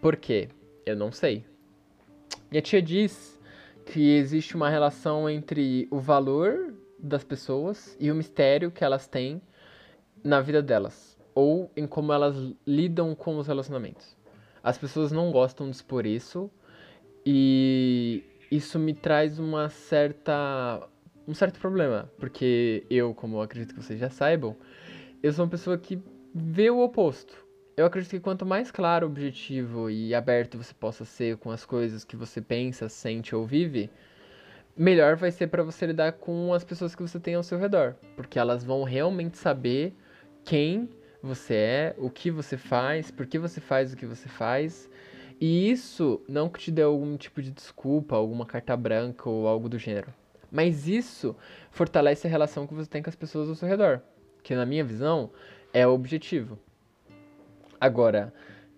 Por 0.00 0.16
quê? 0.16 0.48
Eu 0.84 0.96
não 0.96 1.10
sei. 1.10 1.44
Minha 2.50 2.62
tia 2.62 2.80
diz 2.80 3.40
que 3.86 4.16
existe 4.16 4.54
uma 4.54 4.68
relação 4.68 5.28
entre 5.28 5.88
o 5.90 5.98
valor 5.98 6.74
das 6.98 7.24
pessoas 7.24 7.96
e 7.98 8.10
o 8.10 8.14
mistério 8.14 8.70
que 8.70 8.84
elas 8.84 9.06
têm 9.06 9.40
na 10.22 10.40
vida 10.40 10.60
delas, 10.62 11.18
ou 11.34 11.70
em 11.76 11.86
como 11.86 12.12
elas 12.12 12.36
lidam 12.66 13.14
com 13.14 13.38
os 13.38 13.46
relacionamentos. 13.46 14.16
As 14.62 14.76
pessoas 14.76 15.12
não 15.12 15.30
gostam 15.30 15.70
de 15.70 15.76
expor 15.76 16.06
isso 16.06 16.50
e 17.24 18.24
isso 18.50 18.78
me 18.78 18.94
traz 18.94 19.38
uma 19.38 19.68
certa 19.68 20.88
um 21.28 21.34
certo 21.34 21.60
problema, 21.60 22.10
porque 22.18 22.86
eu, 22.88 23.14
como 23.14 23.42
acredito 23.42 23.74
que 23.74 23.82
vocês 23.82 24.00
já 24.00 24.08
saibam, 24.08 24.56
eu 25.22 25.30
sou 25.30 25.44
uma 25.44 25.50
pessoa 25.50 25.76
que 25.76 26.02
vê 26.34 26.70
o 26.70 26.80
oposto. 26.80 27.46
Eu 27.76 27.84
acredito 27.84 28.12
que 28.12 28.20
quanto 28.20 28.46
mais 28.46 28.70
claro, 28.70 29.06
objetivo 29.06 29.90
e 29.90 30.14
aberto 30.14 30.56
você 30.56 30.72
possa 30.72 31.04
ser 31.04 31.36
com 31.36 31.50
as 31.50 31.66
coisas 31.66 32.02
que 32.02 32.16
você 32.16 32.40
pensa, 32.40 32.88
sente 32.88 33.36
ou 33.36 33.44
vive, 33.44 33.90
melhor 34.74 35.16
vai 35.16 35.30
ser 35.30 35.48
para 35.48 35.62
você 35.62 35.84
lidar 35.84 36.12
com 36.12 36.54
as 36.54 36.64
pessoas 36.64 36.94
que 36.94 37.02
você 37.02 37.20
tem 37.20 37.34
ao 37.34 37.42
seu 37.42 37.58
redor, 37.58 37.94
porque 38.16 38.38
elas 38.38 38.64
vão 38.64 38.82
realmente 38.82 39.36
saber 39.36 39.94
quem 40.46 40.88
você 41.22 41.54
é, 41.54 41.94
o 41.98 42.08
que 42.08 42.30
você 42.30 42.56
faz, 42.56 43.10
por 43.10 43.26
que 43.26 43.38
você 43.38 43.60
faz 43.60 43.92
o 43.92 43.96
que 43.98 44.06
você 44.06 44.30
faz 44.30 44.88
e 45.38 45.70
isso 45.70 46.22
não 46.26 46.48
que 46.48 46.58
te 46.58 46.70
dê 46.70 46.82
algum 46.82 47.18
tipo 47.18 47.42
de 47.42 47.50
desculpa, 47.50 48.16
alguma 48.16 48.46
carta 48.46 48.74
branca 48.74 49.28
ou 49.28 49.46
algo 49.46 49.68
do 49.68 49.78
gênero. 49.78 50.12
Mas 50.50 50.88
isso 50.88 51.36
fortalece 51.70 52.26
a 52.26 52.30
relação 52.30 52.66
que 52.66 52.74
você 52.74 52.88
tem 52.88 53.02
com 53.02 53.10
as 53.10 53.16
pessoas 53.16 53.48
ao 53.48 53.54
seu 53.54 53.68
redor. 53.68 54.00
Que 54.42 54.54
na 54.54 54.64
minha 54.64 54.84
visão 54.84 55.30
é 55.72 55.86
o 55.86 55.92
objetivo. 55.92 56.58
Agora, 57.80 58.32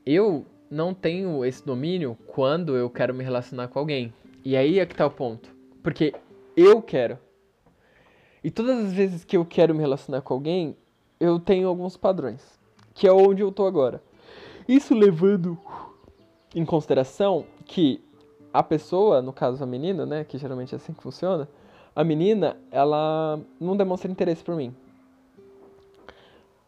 eu 0.05 0.45
não 0.71 0.93
tenho 0.93 1.45
esse 1.45 1.65
domínio 1.65 2.17
quando 2.27 2.77
eu 2.77 2.91
quero 2.91 3.15
me 3.15 3.25
relacionar 3.25 3.69
com 3.69 3.79
alguém. 3.79 4.13
E 4.45 4.57
aí 4.57 4.79
é 4.79 4.87
que 4.87 4.95
tá 4.95 5.07
o 5.07 5.11
ponto. 5.11 5.55
Porque 5.83 6.15
eu 6.57 6.83
quero. 6.83 7.19
E 8.43 8.51
todas 8.51 8.85
as 8.87 8.93
vezes 8.93 9.25
que 9.25 9.37
eu 9.37 9.45
quero 9.45 9.75
me 9.75 9.81
relacionar 9.81 10.23
com 10.23 10.35
alguém, 10.35 10.77
eu 11.19 11.39
tenho 11.39 11.69
alguns 11.69 11.97
padrões. 11.97 12.59
Que 12.95 13.07
é 13.07 13.13
onde 13.13 13.43
eu 13.43 13.53
tô 13.53 13.67
agora. 13.67 14.03
Isso 14.67 14.95
levando 14.95 15.59
em 16.55 16.65
consideração 16.65 17.45
que 17.65 18.03
a 18.53 18.63
pessoa, 18.63 19.23
no 19.23 19.33
caso 19.33 19.63
a 19.63 19.67
menina, 19.67 20.05
né, 20.05 20.25
que 20.25 20.39
geralmente 20.39 20.75
é 20.75 20.77
assim 20.77 20.93
que 20.93 21.03
funciona, 21.03 21.49
a 22.01 22.05
menina, 22.05 22.57
ela 22.71 23.41
não 23.61 23.77
demonstra 23.77 24.11
interesse 24.11 24.43
por 24.43 24.57
mim. 24.57 24.75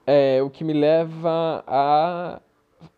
É 0.07 0.43
o 0.43 0.51
que 0.51 0.65
me 0.65 0.73
leva 0.73 1.65
a 1.67 2.41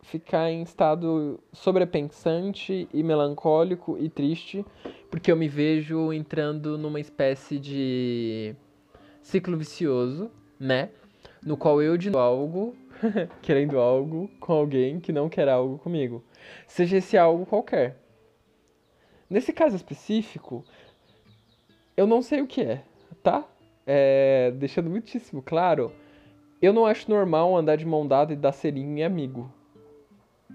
ficar 0.03 0.51
em 0.51 0.63
estado 0.63 1.39
sobrepensante 1.53 2.89
e 2.93 3.03
melancólico 3.03 3.97
e 3.99 4.09
triste, 4.09 4.65
porque 5.11 5.31
eu 5.31 5.37
me 5.37 5.49
vejo 5.49 6.13
entrando 6.13 6.77
numa 6.79 6.99
espécie 6.99 7.59
de 7.59 8.57
ciclo 9.23 9.57
vicioso, 9.57 10.31
né? 10.59 10.91
No 11.43 11.57
qual 11.57 11.83
eu 11.83 11.97
de 11.97 12.09
algo, 12.17 12.75
querendo 13.43 13.79
algo 13.79 14.29
com 14.41 14.53
alguém 14.55 14.99
que 14.99 15.13
não 15.13 15.29
quer 15.29 15.49
algo 15.49 15.79
comigo 15.79 16.25
seja 16.67 16.99
esse 16.99 17.17
algo 17.17 17.47
qualquer. 17.47 17.97
Nesse 19.29 19.53
caso 19.53 19.77
específico, 19.77 20.65
eu 21.97 22.07
não 22.07 22.23
sei 22.23 22.41
o 22.41 22.47
que 22.47 22.63
é, 22.63 22.83
tá? 23.23 23.45
É, 23.87 24.51
deixando 24.53 24.91
muitíssimo 24.91 25.43
claro, 25.43 25.93
eu 26.61 26.73
não 26.73 26.87
acho 26.87 27.11
normal 27.11 27.57
andar 27.57 27.77
de 27.77 27.85
mão 27.85 28.07
dada 28.07 28.33
e 28.33 28.37
dar 28.37 28.53
selinho 28.53 28.99
em 28.99 29.05
amigo. 29.05 29.53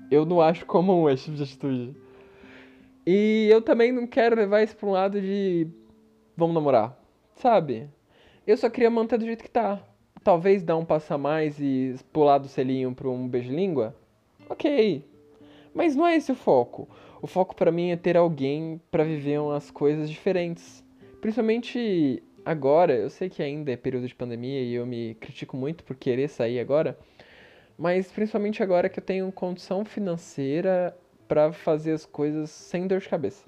Eu 0.10 0.26
não 0.26 0.42
acho 0.42 0.66
comum 0.66 1.10
esse 1.10 1.26
tipo 1.26 1.38
de 1.38 1.44
atitude. 1.44 1.96
E 3.06 3.48
eu 3.50 3.62
também 3.62 3.92
não 3.92 4.08
quero 4.08 4.36
levar 4.36 4.64
isso 4.64 4.76
pra 4.76 4.90
um 4.90 4.92
lado 4.92 5.22
de 5.22 5.68
vamos 6.36 6.56
namorar, 6.56 6.98
sabe? 7.36 7.90
Eu 8.46 8.58
só 8.58 8.70
queria 8.70 8.90
manter 8.90 9.18
do 9.18 9.26
jeito 9.26 9.44
que 9.44 9.50
tá. 9.50 9.80
Talvez 10.24 10.64
dar 10.64 10.78
um 10.78 10.86
passo 10.86 11.14
a 11.14 11.18
mais 11.18 11.60
e 11.60 11.96
pular 12.12 12.40
do 12.40 12.48
selinho 12.48 12.94
pra 12.94 13.10
um 13.10 13.28
beijo-língua. 13.28 13.96
Ok, 14.50 15.06
mas 15.74 15.96
não 15.96 16.08
é 16.08 16.16
esse 16.16 16.32
o 16.32 16.36
foco. 16.36 16.90
O 17.22 17.28
foco 17.28 17.56
para 17.56 17.72
mim 17.72 17.92
é 17.92 17.96
ter 17.96 18.18
alguém 18.18 18.82
para 18.90 19.04
viver 19.04 19.40
umas 19.40 19.70
coisas 19.70 20.10
diferentes. 20.10 20.84
Principalmente 21.22 22.24
agora, 22.46 22.96
eu 22.96 23.10
sei 23.10 23.30
que 23.30 23.44
ainda 23.44 23.72
é 23.72 23.76
período 23.76 24.08
de 24.08 24.16
pandemia 24.16 24.62
e 24.62 24.74
eu 24.74 24.86
me 24.86 25.16
critico 25.16 25.58
muito 25.58 25.84
por 25.84 25.96
querer 25.96 26.30
sair 26.30 26.60
agora, 26.60 26.98
mas 27.78 28.12
principalmente 28.12 28.64
agora 28.64 28.90
que 28.90 29.00
eu 29.00 29.04
tenho 29.04 29.32
condição 29.32 29.84
financeira 29.84 30.98
pra 31.28 31.52
fazer 31.52 31.92
as 31.92 32.06
coisas 32.06 32.50
sem 32.50 32.88
dor 32.88 33.00
de 33.00 33.10
cabeça. 33.10 33.46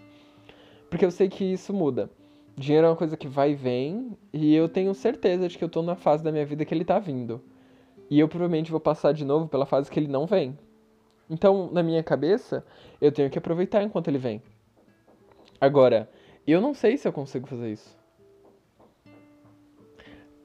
Porque 0.90 1.06
eu 1.06 1.12
sei 1.12 1.30
que 1.30 1.44
isso 1.46 1.74
muda. 1.74 2.10
Dinheiro 2.58 2.86
é 2.86 2.90
uma 2.90 2.96
coisa 2.96 3.16
que 3.16 3.28
vai 3.28 3.52
e 3.52 3.56
vem, 3.56 4.18
e 4.34 4.54
eu 4.54 4.68
tenho 4.68 4.94
certeza 4.94 5.48
de 5.48 5.58
que 5.58 5.64
eu 5.64 5.70
tô 5.70 5.82
na 5.82 5.96
fase 5.96 6.24
da 6.24 6.32
minha 6.32 6.46
vida 6.46 6.66
que 6.66 6.74
ele 6.74 6.84
tá 6.84 7.00
vindo. 7.00 7.42
E 8.10 8.20
eu 8.20 8.28
provavelmente 8.28 8.70
vou 8.70 8.80
passar 8.80 9.14
de 9.14 9.24
novo 9.24 9.48
pela 9.48 9.66
fase 9.66 9.90
que 9.90 9.98
ele 9.98 10.08
não 10.08 10.26
vem. 10.26 10.58
Então, 11.30 11.72
na 11.72 11.82
minha 11.82 12.04
cabeça, 12.04 12.66
eu 13.00 13.10
tenho 13.10 13.30
que 13.30 13.38
aproveitar 13.38 13.82
enquanto 13.82 14.10
ele 14.10 14.18
vem. 14.18 14.42
Agora, 15.62 16.10
eu 16.48 16.62
não 16.62 16.74
sei 16.74 16.98
se 16.98 17.08
eu 17.08 17.14
consigo 17.14 17.48
fazer 17.48 17.72
isso. 17.72 18.00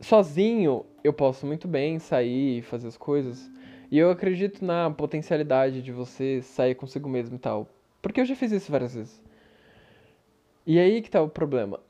Sozinho, 0.01 0.85
eu 1.03 1.13
posso 1.13 1.47
muito 1.47 1.67
bem 1.67 1.99
sair 1.99 2.59
e 2.59 2.63
fazer 2.63 2.89
as 2.89 2.97
coisas. 2.97 3.51
E 3.91 3.99
eu 3.99 4.11
acredito 4.11 4.65
na 4.65 4.91
potencialidade 4.91 5.81
de 5.81 5.93
você 5.93 6.43
sair 6.43 6.75
consigo 6.75 7.09
mesmo 7.09 7.37
e 7.37 7.39
tal. 7.39 7.69
Porque 8.03 8.21
eu 8.21 8.25
já 8.25 8.37
fiz 8.37 8.53
isso 8.53 8.71
várias 8.71 8.95
vezes. 8.95 9.23
E 10.67 10.79
aí 10.79 11.01
que 11.01 11.11
tá 11.11 11.23
o 11.23 11.29
problema. 11.29 11.81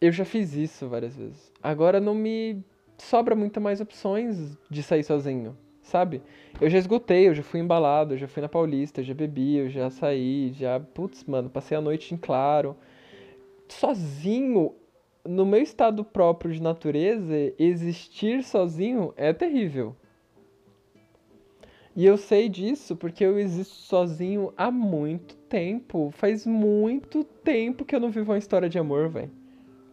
Eu 0.00 0.12
já 0.12 0.24
fiz 0.24 0.54
isso 0.54 0.88
várias 0.88 1.16
vezes. 1.16 1.52
Agora 1.62 2.00
não 2.00 2.14
me 2.14 2.62
sobra 2.98 3.34
muito 3.34 3.60
mais 3.60 3.80
opções 3.80 4.56
de 4.70 4.82
sair 4.82 5.02
sozinho, 5.02 5.56
sabe? 5.82 6.22
Eu 6.60 6.70
já 6.70 6.78
esgotei, 6.78 7.28
eu 7.28 7.34
já 7.34 7.42
fui 7.42 7.60
embalado, 7.60 8.14
eu 8.14 8.18
já 8.18 8.28
fui 8.28 8.40
na 8.40 8.48
Paulista, 8.48 9.00
eu 9.00 9.04
já 9.04 9.14
bebi, 9.14 9.56
eu 9.56 9.68
já 9.68 9.90
saí, 9.90 10.52
já, 10.52 10.78
putz, 10.78 11.24
mano, 11.24 11.50
passei 11.50 11.76
a 11.76 11.80
noite 11.80 12.14
em 12.14 12.16
claro. 12.16 12.76
Sozinho, 13.72 14.74
no 15.24 15.44
meu 15.44 15.60
estado 15.60 16.04
próprio 16.04 16.52
de 16.52 16.62
natureza, 16.62 17.34
existir 17.58 18.44
sozinho 18.44 19.12
é 19.16 19.32
terrível. 19.32 19.96
E 21.94 22.06
eu 22.06 22.16
sei 22.16 22.48
disso 22.48 22.96
porque 22.96 23.24
eu 23.24 23.38
existo 23.38 23.74
sozinho 23.74 24.52
há 24.56 24.70
muito 24.70 25.36
tempo. 25.36 26.10
Faz 26.10 26.46
muito 26.46 27.22
tempo 27.22 27.84
que 27.84 27.94
eu 27.94 28.00
não 28.00 28.10
vivo 28.10 28.32
uma 28.32 28.38
história 28.38 28.68
de 28.68 28.78
amor, 28.78 29.08
velho. 29.08 29.30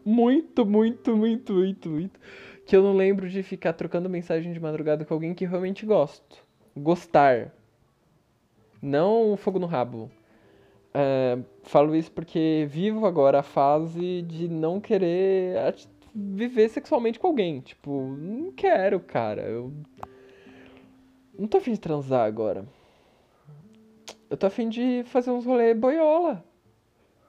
Muito, 0.06 0.66
muito, 0.66 1.16
muito, 1.16 1.54
muito, 1.54 1.90
muito 1.90 2.20
que 2.66 2.76
eu 2.76 2.84
não 2.84 2.94
lembro 2.94 3.28
de 3.28 3.42
ficar 3.42 3.74
trocando 3.74 4.10
mensagem 4.10 4.54
de 4.54 4.60
madrugada 4.60 5.04
com 5.04 5.14
alguém 5.14 5.34
que 5.34 5.46
realmente 5.46 5.86
gosto. 5.86 6.38
Gostar. 6.78 7.52
Não 8.82 9.36
fogo 9.36 9.60
no 9.60 9.66
rabo. 9.66 10.10
É, 10.94 11.38
falo 11.64 11.96
isso 11.96 12.12
porque 12.12 12.68
vivo 12.70 13.06
agora 13.06 13.40
a 13.40 13.44
fase 13.44 14.24
de 14.24 14.48
não 14.48 14.80
querer 14.82 15.56
viver 16.14 16.70
sexualmente 16.70 17.20
com 17.20 17.28
alguém. 17.28 17.62
Tipo, 17.62 18.16
não 18.18 18.52
quero, 18.52 19.00
cara. 19.00 19.44
Eu 19.44 19.74
não 21.38 21.48
tô 21.48 21.58
afim 21.58 21.74
de 21.74 21.80
transar 21.80 22.26
agora. 22.26 22.66
Eu 24.30 24.38
tô 24.38 24.48
afim 24.48 24.70
de 24.70 25.04
fazer 25.06 25.32
uns 25.32 25.46
rolê 25.46 25.74
boiola. 25.74 26.44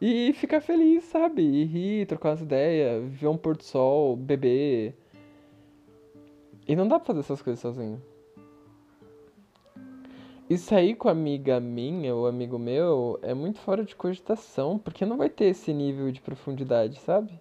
E 0.01 0.33
ficar 0.33 0.63
feliz, 0.63 1.05
sabe? 1.05 1.43
E 1.43 1.65
rir, 1.65 2.07
trocar 2.07 2.31
umas 2.31 2.41
ideias, 2.41 3.05
ver 3.13 3.29
um 3.29 3.37
pôr 3.37 3.55
do 3.57 3.63
sol, 3.63 4.17
beber. 4.17 4.97
E 6.67 6.75
não 6.75 6.89
dá 6.89 6.99
pra 6.99 7.07
fazer 7.07 7.21
essas 7.21 7.43
coisas 7.43 7.61
sozinho. 7.61 8.03
E 10.51 10.59
sair 10.59 10.97
com 10.97 11.09
amiga 11.09 11.61
minha 11.61 12.13
ou 12.13 12.27
amigo 12.27 12.59
meu 12.59 13.21
é 13.23 13.33
muito 13.33 13.61
fora 13.61 13.85
de 13.85 13.95
cogitação, 13.95 14.81
porque 14.81 15.07
não 15.07 15.17
vai 15.17 15.29
ter 15.31 15.45
esse 15.45 15.73
nível 15.73 16.11
de 16.11 16.21
profundidade, 16.21 16.99
sabe? 16.99 17.41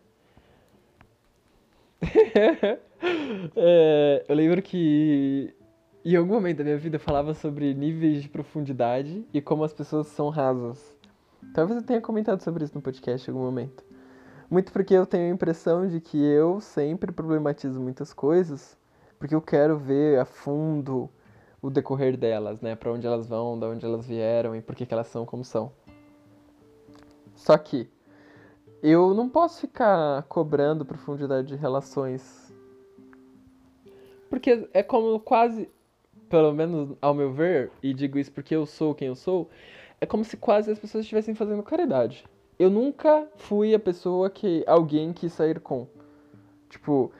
é, 3.55 4.23
eu 4.27 4.35
lembro 4.35 4.61
que 4.61 5.51
em 6.05 6.15
algum 6.15 6.35
momento 6.35 6.57
da 6.59 6.63
minha 6.63 6.77
vida 6.77 6.97
eu 6.97 6.99
falava 6.99 7.33
sobre 7.33 7.73
níveis 7.73 8.21
de 8.21 8.29
profundidade 8.29 9.25
e 9.33 9.41
como 9.41 9.63
as 9.63 9.73
pessoas 9.73 10.05
são 10.05 10.29
rasas. 10.29 10.95
Talvez 11.51 11.81
eu 11.81 11.87
tenha 11.87 12.01
comentado 12.01 12.43
sobre 12.43 12.63
isso 12.63 12.75
no 12.75 12.81
podcast 12.81 13.27
em 13.27 13.33
algum 13.33 13.43
momento. 13.43 13.83
Muito 14.51 14.71
porque 14.71 14.93
eu 14.93 15.07
tenho 15.07 15.31
a 15.31 15.33
impressão 15.33 15.87
de 15.87 15.99
que 15.99 16.23
eu 16.23 16.61
sempre 16.61 17.11
problematizo 17.11 17.81
muitas 17.81 18.13
coisas 18.13 18.77
porque 19.17 19.33
eu 19.33 19.41
quero 19.41 19.79
ver 19.79 20.19
a 20.19 20.25
fundo 20.25 21.09
o 21.61 21.69
decorrer 21.69 22.17
delas, 22.17 22.61
né? 22.61 22.75
Para 22.75 22.91
onde 22.91 23.05
elas 23.05 23.27
vão, 23.27 23.59
de 23.59 23.65
onde 23.65 23.85
elas 23.85 24.05
vieram 24.05 24.55
e 24.55 24.61
por 24.61 24.75
que, 24.75 24.85
que 24.85 24.93
elas 24.93 25.07
são 25.07 25.25
como 25.25 25.43
são. 25.43 25.71
Só 27.35 27.57
que 27.57 27.89
eu 28.81 29.13
não 29.13 29.29
posso 29.29 29.61
ficar 29.61 30.23
cobrando 30.23 30.85
profundidade 30.85 31.47
de 31.47 31.55
relações. 31.55 32.53
Porque 34.29 34.69
é 34.73 34.83
como 34.83 35.19
quase, 35.19 35.69
pelo 36.29 36.53
menos 36.53 36.95
ao 37.01 37.13
meu 37.13 37.33
ver, 37.33 37.71
e 37.81 37.93
digo 37.93 38.17
isso 38.19 38.31
porque 38.31 38.55
eu 38.55 38.65
sou 38.65 38.95
quem 38.95 39.07
eu 39.07 39.15
sou, 39.15 39.49
é 39.99 40.05
como 40.05 40.23
se 40.23 40.37
quase 40.37 40.71
as 40.71 40.79
pessoas 40.79 41.03
estivessem 41.03 41.35
fazendo 41.35 41.63
caridade. 41.63 42.23
Eu 42.57 42.69
nunca 42.69 43.27
fui 43.35 43.73
a 43.73 43.79
pessoa 43.79 44.29
que 44.29 44.63
alguém 44.67 45.11
quis 45.13 45.33
sair 45.33 45.59
com. 45.59 45.87
Tipo, 46.69 47.11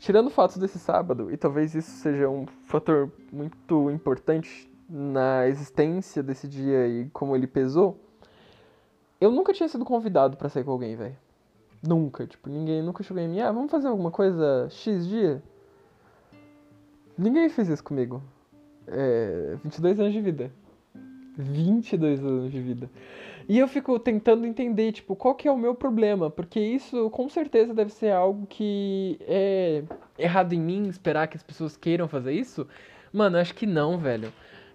Tirando 0.00 0.28
o 0.28 0.30
fato 0.30 0.58
desse 0.58 0.78
sábado, 0.78 1.30
e 1.30 1.36
talvez 1.36 1.74
isso 1.74 1.90
seja 1.90 2.26
um 2.26 2.46
fator 2.62 3.12
muito 3.30 3.90
importante 3.90 4.66
na 4.88 5.46
existência 5.46 6.22
desse 6.22 6.48
dia 6.48 6.88
e 6.88 7.10
como 7.10 7.36
ele 7.36 7.46
pesou, 7.46 8.00
eu 9.20 9.30
nunca 9.30 9.52
tinha 9.52 9.68
sido 9.68 9.84
convidado 9.84 10.38
para 10.38 10.48
sair 10.48 10.64
com 10.64 10.70
alguém, 10.70 10.96
velho. 10.96 11.16
Nunca, 11.86 12.26
tipo, 12.26 12.48
ninguém 12.48 12.82
nunca 12.82 13.02
chegou 13.02 13.22
em 13.22 13.28
mim, 13.28 13.40
ah, 13.40 13.52
vamos 13.52 13.70
fazer 13.70 13.88
alguma 13.88 14.10
coisa 14.10 14.68
X 14.70 15.06
dia? 15.06 15.42
Ninguém 17.18 17.50
fez 17.50 17.68
isso 17.68 17.84
comigo. 17.84 18.22
É, 18.86 19.58
22 19.62 20.00
anos 20.00 20.14
de 20.14 20.20
vida. 20.22 20.50
22 21.36 22.24
anos 22.24 22.50
de 22.50 22.60
vida. 22.60 22.90
E 23.50 23.58
eu 23.58 23.66
fico 23.66 23.98
tentando 23.98 24.46
entender, 24.46 24.92
tipo, 24.92 25.16
qual 25.16 25.34
que 25.34 25.48
é 25.48 25.50
o 25.50 25.58
meu 25.58 25.74
problema, 25.74 26.30
porque 26.30 26.60
isso 26.60 27.10
com 27.10 27.28
certeza 27.28 27.74
deve 27.74 27.90
ser 27.92 28.12
algo 28.12 28.46
que 28.46 29.18
é 29.22 29.82
errado 30.16 30.52
em 30.52 30.60
mim 30.60 30.86
esperar 30.86 31.26
que 31.26 31.36
as 31.36 31.42
pessoas 31.42 31.76
queiram 31.76 32.06
fazer 32.06 32.32
isso. 32.32 32.64
Mano, 33.12 33.38
acho 33.38 33.52
que 33.52 33.66
não, 33.66 33.98
velho. 33.98 34.32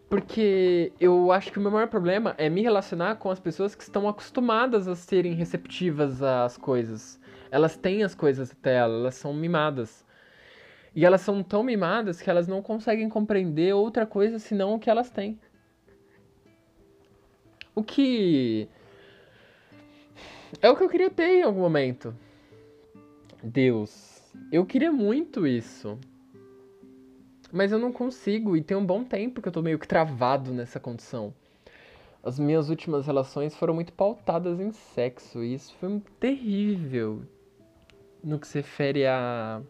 Porque 0.09 0.91
eu 0.99 1.31
acho 1.31 1.53
que 1.53 1.57
o 1.57 1.61
meu 1.61 1.71
maior 1.71 1.88
problema 1.88 2.35
é 2.38 2.49
me 2.49 2.61
relacionar 2.61 3.15
com 3.15 3.31
as 3.31 3.39
pessoas 3.39 3.75
que 3.75 3.83
estão 3.83 4.09
acostumadas 4.09 4.89
a 4.89 4.95
serem 4.95 5.35
receptivas 5.35 6.21
às 6.21 6.57
coisas. 6.57 7.17
Elas 7.49 7.77
têm 7.77 8.03
as 8.03 8.13
coisas 8.13 8.51
até 8.51 8.75
elas, 8.75 8.99
elas 8.99 9.15
são 9.15 9.33
mimadas. 9.33 10.03
E 10.93 11.05
elas 11.05 11.21
são 11.21 11.41
tão 11.41 11.63
mimadas 11.63 12.21
que 12.21 12.29
elas 12.29 12.45
não 12.45 12.61
conseguem 12.61 13.07
compreender 13.07 13.73
outra 13.73 14.05
coisa 14.05 14.38
senão 14.38 14.73
o 14.73 14.79
que 14.79 14.89
elas 14.89 15.09
têm. 15.09 15.39
O 17.75 17.83
que. 17.83 18.67
É 20.61 20.69
o 20.69 20.75
que 20.75 20.83
eu 20.83 20.89
queria 20.89 21.09
ter 21.09 21.39
em 21.39 21.43
algum 21.43 21.59
momento. 21.59 22.15
Deus. 23.43 24.23
Eu 24.51 24.65
queria 24.65 24.91
muito 24.91 25.45
isso. 25.45 25.99
Mas 27.51 27.71
eu 27.71 27.77
não 27.77 27.91
consigo, 27.91 28.55
e 28.57 28.61
tem 28.61 28.75
um 28.75 28.85
bom 28.85 29.03
tempo 29.03 29.41
que 29.41 29.47
eu 29.47 29.51
tô 29.51 29.61
meio 29.61 29.77
que 29.77 29.88
travado 29.88 30.53
nessa 30.53 30.79
condição. 30.79 31.33
As 32.23 32.39
minhas 32.39 32.69
últimas 32.69 33.05
relações 33.05 33.55
foram 33.55 33.73
muito 33.73 33.93
pautadas 33.93 34.59
em 34.59 34.71
sexo, 34.71 35.43
e 35.43 35.53
isso 35.53 35.75
foi 35.79 36.01
terrível 36.19 37.21
no 38.23 38.39
que 38.39 38.47
se 38.47 38.57
refere 38.57 39.05
a 39.05 39.61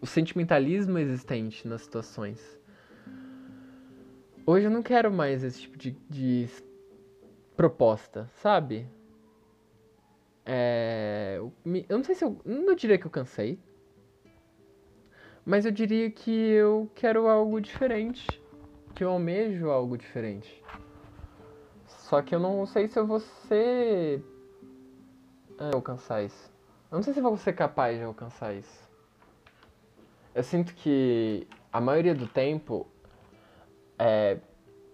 o 0.00 0.06
sentimentalismo 0.06 0.98
existente 0.98 1.68
nas 1.68 1.82
situações. 1.82 2.58
Hoje 4.46 4.66
eu 4.66 4.70
não 4.70 4.82
quero 4.82 5.12
mais 5.12 5.44
esse 5.44 5.60
tipo 5.60 5.76
de, 5.76 5.96
de 6.08 6.48
proposta, 7.60 8.26
sabe? 8.36 8.88
É, 10.46 11.38
eu 11.38 11.98
não 11.98 12.02
sei 12.02 12.14
se 12.14 12.24
eu. 12.24 12.40
Não 12.42 12.74
diria 12.74 12.96
que 12.96 13.06
eu 13.06 13.10
cansei. 13.10 13.60
Mas 15.44 15.66
eu 15.66 15.70
diria 15.70 16.10
que 16.10 16.30
eu 16.30 16.90
quero 16.94 17.28
algo 17.28 17.60
diferente. 17.60 18.26
Que 18.94 19.04
eu 19.04 19.10
almejo 19.10 19.68
algo 19.68 19.98
diferente. 19.98 20.64
Só 21.86 22.22
que 22.22 22.34
eu 22.34 22.40
não 22.40 22.64
sei 22.64 22.88
se 22.88 22.98
eu 22.98 23.06
vou 23.06 23.20
ser. 23.20 24.24
É, 25.58 25.74
alcançar 25.74 26.22
isso. 26.22 26.50
Eu 26.90 26.96
não 26.96 27.02
sei 27.02 27.12
se 27.12 27.18
eu 27.18 27.24
vou 27.24 27.36
ser 27.36 27.52
capaz 27.52 27.98
de 27.98 28.04
alcançar 28.04 28.54
isso. 28.54 28.88
Eu 30.34 30.42
sinto 30.42 30.74
que 30.74 31.46
a 31.70 31.78
maioria 31.78 32.14
do 32.14 32.26
tempo, 32.26 32.88
é, 33.98 34.38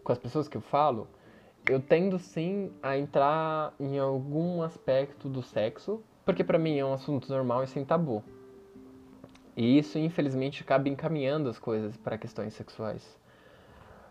com 0.03 0.11
as 0.11 0.19
pessoas 0.19 0.49
que 0.49 0.57
eu 0.57 0.61
falo, 0.61 1.07
eu 1.69 1.81
tendo 1.81 2.19
sim 2.19 2.71
a 2.83 2.97
entrar 2.97 3.75
em 3.79 3.99
algum 3.99 4.63
aspecto 4.63 5.29
do 5.29 5.43
sexo, 5.43 6.03
porque 6.25 6.45
para 6.45 6.59
mim 6.59 6.79
é 6.79 6.85
um 6.85 6.93
assunto 6.93 7.29
normal 7.29 7.65
e 7.65 7.67
sem 7.67 7.85
tabu. 7.85 8.23
E 9.57 9.79
isso, 9.79 9.99
infelizmente, 9.99 10.63
acaba 10.63 10.89
encaminhando 10.89 11.49
as 11.49 11.59
coisas 11.59 11.97
para 11.97 12.19
questões 12.19 12.55
sexuais. 12.55 13.19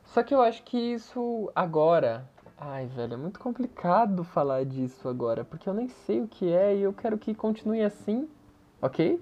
Só 0.03 0.21
que 0.23 0.33
eu 0.33 0.41
acho 0.41 0.63
que 0.63 0.77
isso 0.77 1.51
agora. 1.55 2.29
Ai, 2.57 2.87
velho, 2.87 3.13
é 3.13 3.17
muito 3.17 3.39
complicado 3.39 4.23
falar 4.23 4.65
disso 4.65 5.07
agora, 5.07 5.43
porque 5.43 5.69
eu 5.69 5.73
nem 5.73 5.87
sei 5.87 6.21
o 6.21 6.27
que 6.27 6.51
é 6.51 6.75
e 6.75 6.81
eu 6.81 6.93
quero 6.93 7.17
que 7.17 7.33
continue 7.33 7.83
assim, 7.83 8.27
ok? 8.81 9.21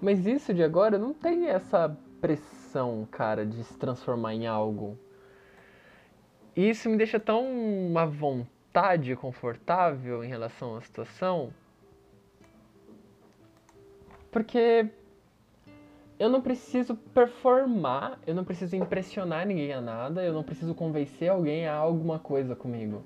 Mas 0.00 0.26
isso 0.26 0.54
de 0.54 0.62
agora 0.62 0.98
não 0.98 1.12
tem 1.12 1.48
essa 1.48 1.96
pressão, 2.20 3.06
cara, 3.10 3.44
de 3.44 3.62
se 3.64 3.76
transformar 3.76 4.34
em 4.34 4.46
algo 4.46 4.98
E 6.56 6.68
isso 6.68 6.88
me 6.88 6.96
deixa 6.96 7.18
tão 7.18 7.44
à 7.96 8.04
vontade, 8.04 9.16
confortável 9.16 10.22
em 10.22 10.28
relação 10.28 10.76
à 10.76 10.80
situação. 10.80 11.52
Porque 14.30 14.88
eu 16.18 16.28
não 16.28 16.40
preciso 16.40 16.94
performar, 16.94 18.20
eu 18.26 18.34
não 18.34 18.44
preciso 18.44 18.76
impressionar 18.76 19.46
ninguém 19.46 19.72
a 19.72 19.80
nada, 19.80 20.22
eu 20.22 20.32
não 20.32 20.44
preciso 20.44 20.74
convencer 20.74 21.28
alguém 21.28 21.66
a 21.66 21.74
alguma 21.74 22.18
coisa 22.18 22.54
comigo. 22.54 23.04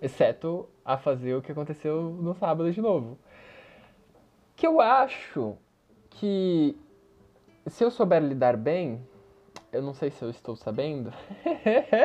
Exceto 0.00 0.68
a 0.84 0.96
fazer 0.96 1.34
o 1.34 1.42
que 1.42 1.50
aconteceu 1.50 2.10
no 2.20 2.34
sábado 2.34 2.70
de 2.70 2.80
novo. 2.80 3.18
Que 4.54 4.66
eu 4.66 4.80
acho 4.80 5.56
que 6.10 6.76
se 7.66 7.82
eu 7.82 7.90
souber 7.90 8.22
lidar 8.22 8.56
bem, 8.56 9.04
eu 9.74 9.82
não 9.82 9.92
sei 9.92 10.08
se 10.08 10.22
eu 10.22 10.30
estou 10.30 10.54
sabendo. 10.54 11.12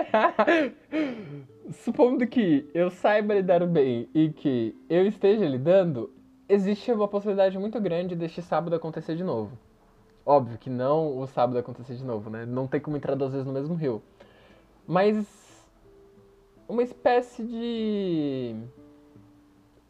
Supondo 1.71 2.25
que 2.25 2.67
eu 2.73 2.89
saiba 2.89 3.35
lidar 3.35 3.65
bem 3.67 4.09
e 4.11 4.29
que 4.29 4.75
eu 4.89 5.05
esteja 5.05 5.45
lidando, 5.47 6.11
existe 6.47 6.91
uma 6.91 7.07
possibilidade 7.07 7.59
muito 7.59 7.79
grande 7.79 8.15
deste 8.15 8.41
sábado 8.41 8.75
acontecer 8.75 9.15
de 9.15 9.23
novo. 9.23 9.55
Óbvio 10.25 10.57
que 10.57 10.69
não 10.69 11.19
o 11.19 11.27
sábado 11.27 11.59
acontecer 11.59 11.95
de 11.95 12.03
novo, 12.03 12.31
né? 12.31 12.43
Não 12.43 12.65
tem 12.65 12.81
como 12.81 12.97
entrar 12.97 13.13
duas 13.13 13.33
vezes 13.33 13.45
no 13.45 13.53
mesmo 13.53 13.75
rio. 13.75 14.01
Mas 14.87 15.27
uma 16.67 16.81
espécie 16.81 17.43
de 17.43 18.55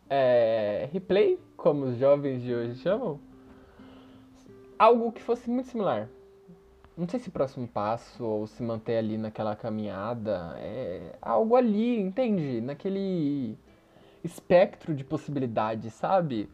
é, 0.10 0.89
replay, 0.92 1.39
como 1.56 1.86
os 1.86 1.98
jovens 1.98 2.42
de 2.42 2.54
hoje 2.54 2.76
chamam, 2.76 3.22
algo 4.78 5.13
que 5.13 5.22
fosse 5.22 5.50
muito 5.50 5.70
similar 5.70 6.10
não 6.99 7.07
sei 7.07 7.19
se 7.19 7.31
próximo 7.31 7.67
passo 7.67 8.25
ou 8.25 8.45
se 8.45 8.62
manter 8.62 8.97
ali 8.97 9.17
naquela 9.17 9.55
caminhada, 9.55 10.53
é 10.57 11.15
algo 11.21 11.55
ali, 11.55 11.97
entende? 11.99 12.59
Naquele 12.59 13.57
espectro 14.23 14.93
de 14.93 15.03
possibilidades, 15.03 15.93
sabe? 15.93 16.49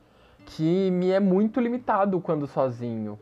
Que 0.45 0.91
me 0.91 1.09
é 1.09 1.19
muito 1.19 1.59
limitado 1.59 2.21
quando 2.21 2.45
sozinho. 2.45 3.17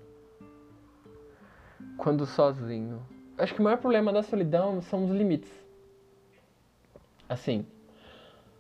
Quando 1.98 2.26
sozinho. 2.26 3.02
Acho 3.38 3.54
que 3.54 3.62
o 3.62 3.64
maior 3.64 3.78
problema 3.78 4.12
da 4.12 4.22
solidão 4.22 4.82
são 4.82 5.06
os 5.06 5.12
limites. 5.12 5.52
Assim, 7.30 7.66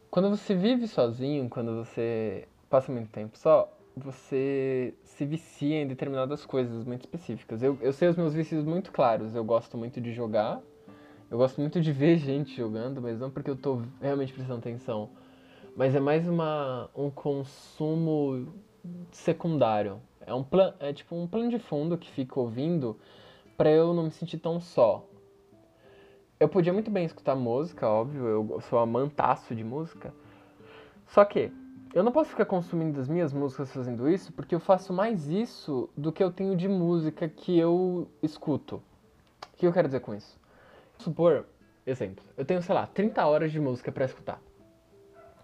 quando 0.09 0.29
você 0.29 0.55
vive 0.55 0.87
sozinho, 0.87 1.49
quando 1.49 1.75
você 1.83 2.47
passa 2.69 2.91
muito 2.91 3.09
tempo 3.09 3.37
só, 3.37 3.71
você 3.95 4.93
se 5.03 5.25
vicia 5.25 5.81
em 5.81 5.87
determinadas 5.87 6.45
coisas 6.45 6.83
muito 6.83 7.01
específicas. 7.01 7.61
Eu, 7.61 7.77
eu 7.81 7.93
sei 7.93 8.07
os 8.07 8.17
meus 8.17 8.33
vícios 8.33 8.65
muito 8.65 8.91
claros. 8.91 9.35
Eu 9.35 9.43
gosto 9.43 9.77
muito 9.77 10.01
de 10.01 10.11
jogar. 10.11 10.61
Eu 11.29 11.37
gosto 11.37 11.61
muito 11.61 11.79
de 11.79 11.91
ver 11.91 12.17
gente 12.19 12.55
jogando, 12.55 13.01
mas 13.01 13.19
não 13.19 13.29
porque 13.29 13.49
eu 13.49 13.55
tô 13.55 13.81
realmente 14.01 14.33
prestando 14.33 14.59
atenção. 14.59 15.09
Mas 15.75 15.95
é 15.95 15.99
mais 15.99 16.27
uma, 16.27 16.89
um 16.95 17.09
consumo 17.09 18.53
secundário. 19.11 19.99
É, 20.25 20.33
um 20.33 20.43
plan, 20.43 20.73
é 20.79 20.93
tipo 20.93 21.15
um 21.15 21.27
plano 21.27 21.49
de 21.49 21.59
fundo 21.59 21.97
que 21.97 22.09
fica 22.11 22.39
ouvindo 22.39 22.97
para 23.57 23.69
eu 23.69 23.93
não 23.93 24.03
me 24.03 24.11
sentir 24.11 24.37
tão 24.37 24.59
só. 24.59 25.05
Eu 26.39 26.49
podia 26.49 26.73
muito 26.73 26.91
bem 26.91 27.05
escutar 27.05 27.35
música, 27.35 27.87
óbvio, 27.87 28.27
eu 28.27 28.61
sou 28.61 28.79
amantaço 28.79 29.55
de 29.55 29.63
música. 29.63 30.13
Só 31.07 31.23
que 31.23 31.51
eu 31.93 32.03
não 32.03 32.11
posso 32.11 32.31
ficar 32.31 32.45
consumindo 32.45 32.99
as 32.99 33.07
minhas 33.07 33.31
músicas 33.31 33.71
fazendo 33.71 34.09
isso, 34.09 34.33
porque 34.33 34.55
eu 34.55 34.59
faço 34.59 34.91
mais 34.91 35.27
isso 35.27 35.87
do 35.95 36.11
que 36.11 36.23
eu 36.23 36.31
tenho 36.31 36.55
de 36.55 36.67
música 36.67 37.29
que 37.29 37.57
eu 37.57 38.09
escuto. 38.21 38.77
O 39.53 39.57
que 39.57 39.67
eu 39.67 39.71
quero 39.71 39.87
dizer 39.87 39.99
com 39.99 40.15
isso? 40.15 40.39
Supor, 40.97 41.45
exemplo, 41.85 42.23
eu 42.35 42.43
tenho, 42.43 42.63
sei 42.63 42.73
lá, 42.73 42.87
30 42.87 43.23
horas 43.27 43.51
de 43.51 43.59
música 43.59 43.91
para 43.91 44.05
escutar. 44.05 44.41